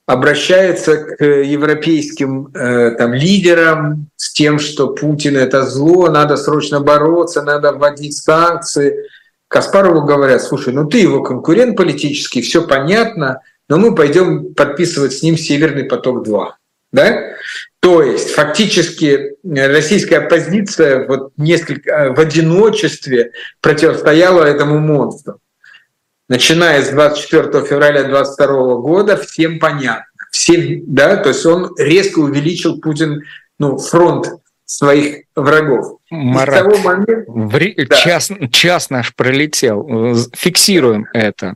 [0.08, 7.42] обращается к европейским э, там, лидерам с тем, что Путин это зло, надо срочно бороться,
[7.42, 9.04] надо вводить санкции.
[9.48, 15.22] Каспарову говорят, слушай, ну ты его конкурент политический, все понятно, но мы пойдем подписывать с
[15.22, 16.52] ним Северный поток-2.
[16.90, 17.34] Да?
[17.80, 25.38] То есть фактически российская оппозиция вот несколько, э, в одиночестве противостояла этому монстру
[26.28, 30.04] начиная с 24 февраля 2022 года, всем понятно.
[30.30, 33.22] Всем, да, то есть он резко увеличил Путин
[33.58, 34.28] ну, фронт
[34.66, 35.98] своих врагов.
[36.10, 37.24] Марат, того момента...
[37.26, 37.86] в...
[37.88, 37.96] да.
[37.96, 40.14] час, час наш пролетел.
[40.34, 41.54] Фиксируем это.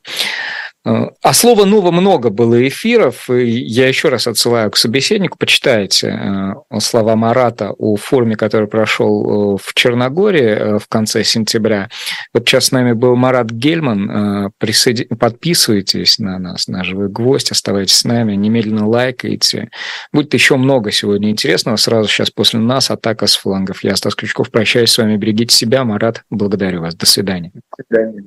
[0.84, 7.14] А слова «ново» много было эфиров, и я еще раз отсылаю к собеседнику, почитайте слова
[7.14, 11.88] Марата о форуме, который прошел в Черногории в конце сентября.
[12.34, 15.06] Вот сейчас с нами был Марат Гельман, Присоедин...
[15.16, 19.70] подписывайтесь на нас, на «Живой гвоздь», оставайтесь с нами, немедленно лайкайте.
[20.12, 21.76] Будет еще много сегодня интересного.
[21.76, 23.84] Сразу сейчас после нас атака с флангов.
[23.84, 25.84] Я, Стас Крючков, прощаюсь с вами, берегите себя.
[25.84, 26.96] Марат, благодарю вас.
[26.96, 27.52] До свидания.
[27.54, 28.24] До свидания.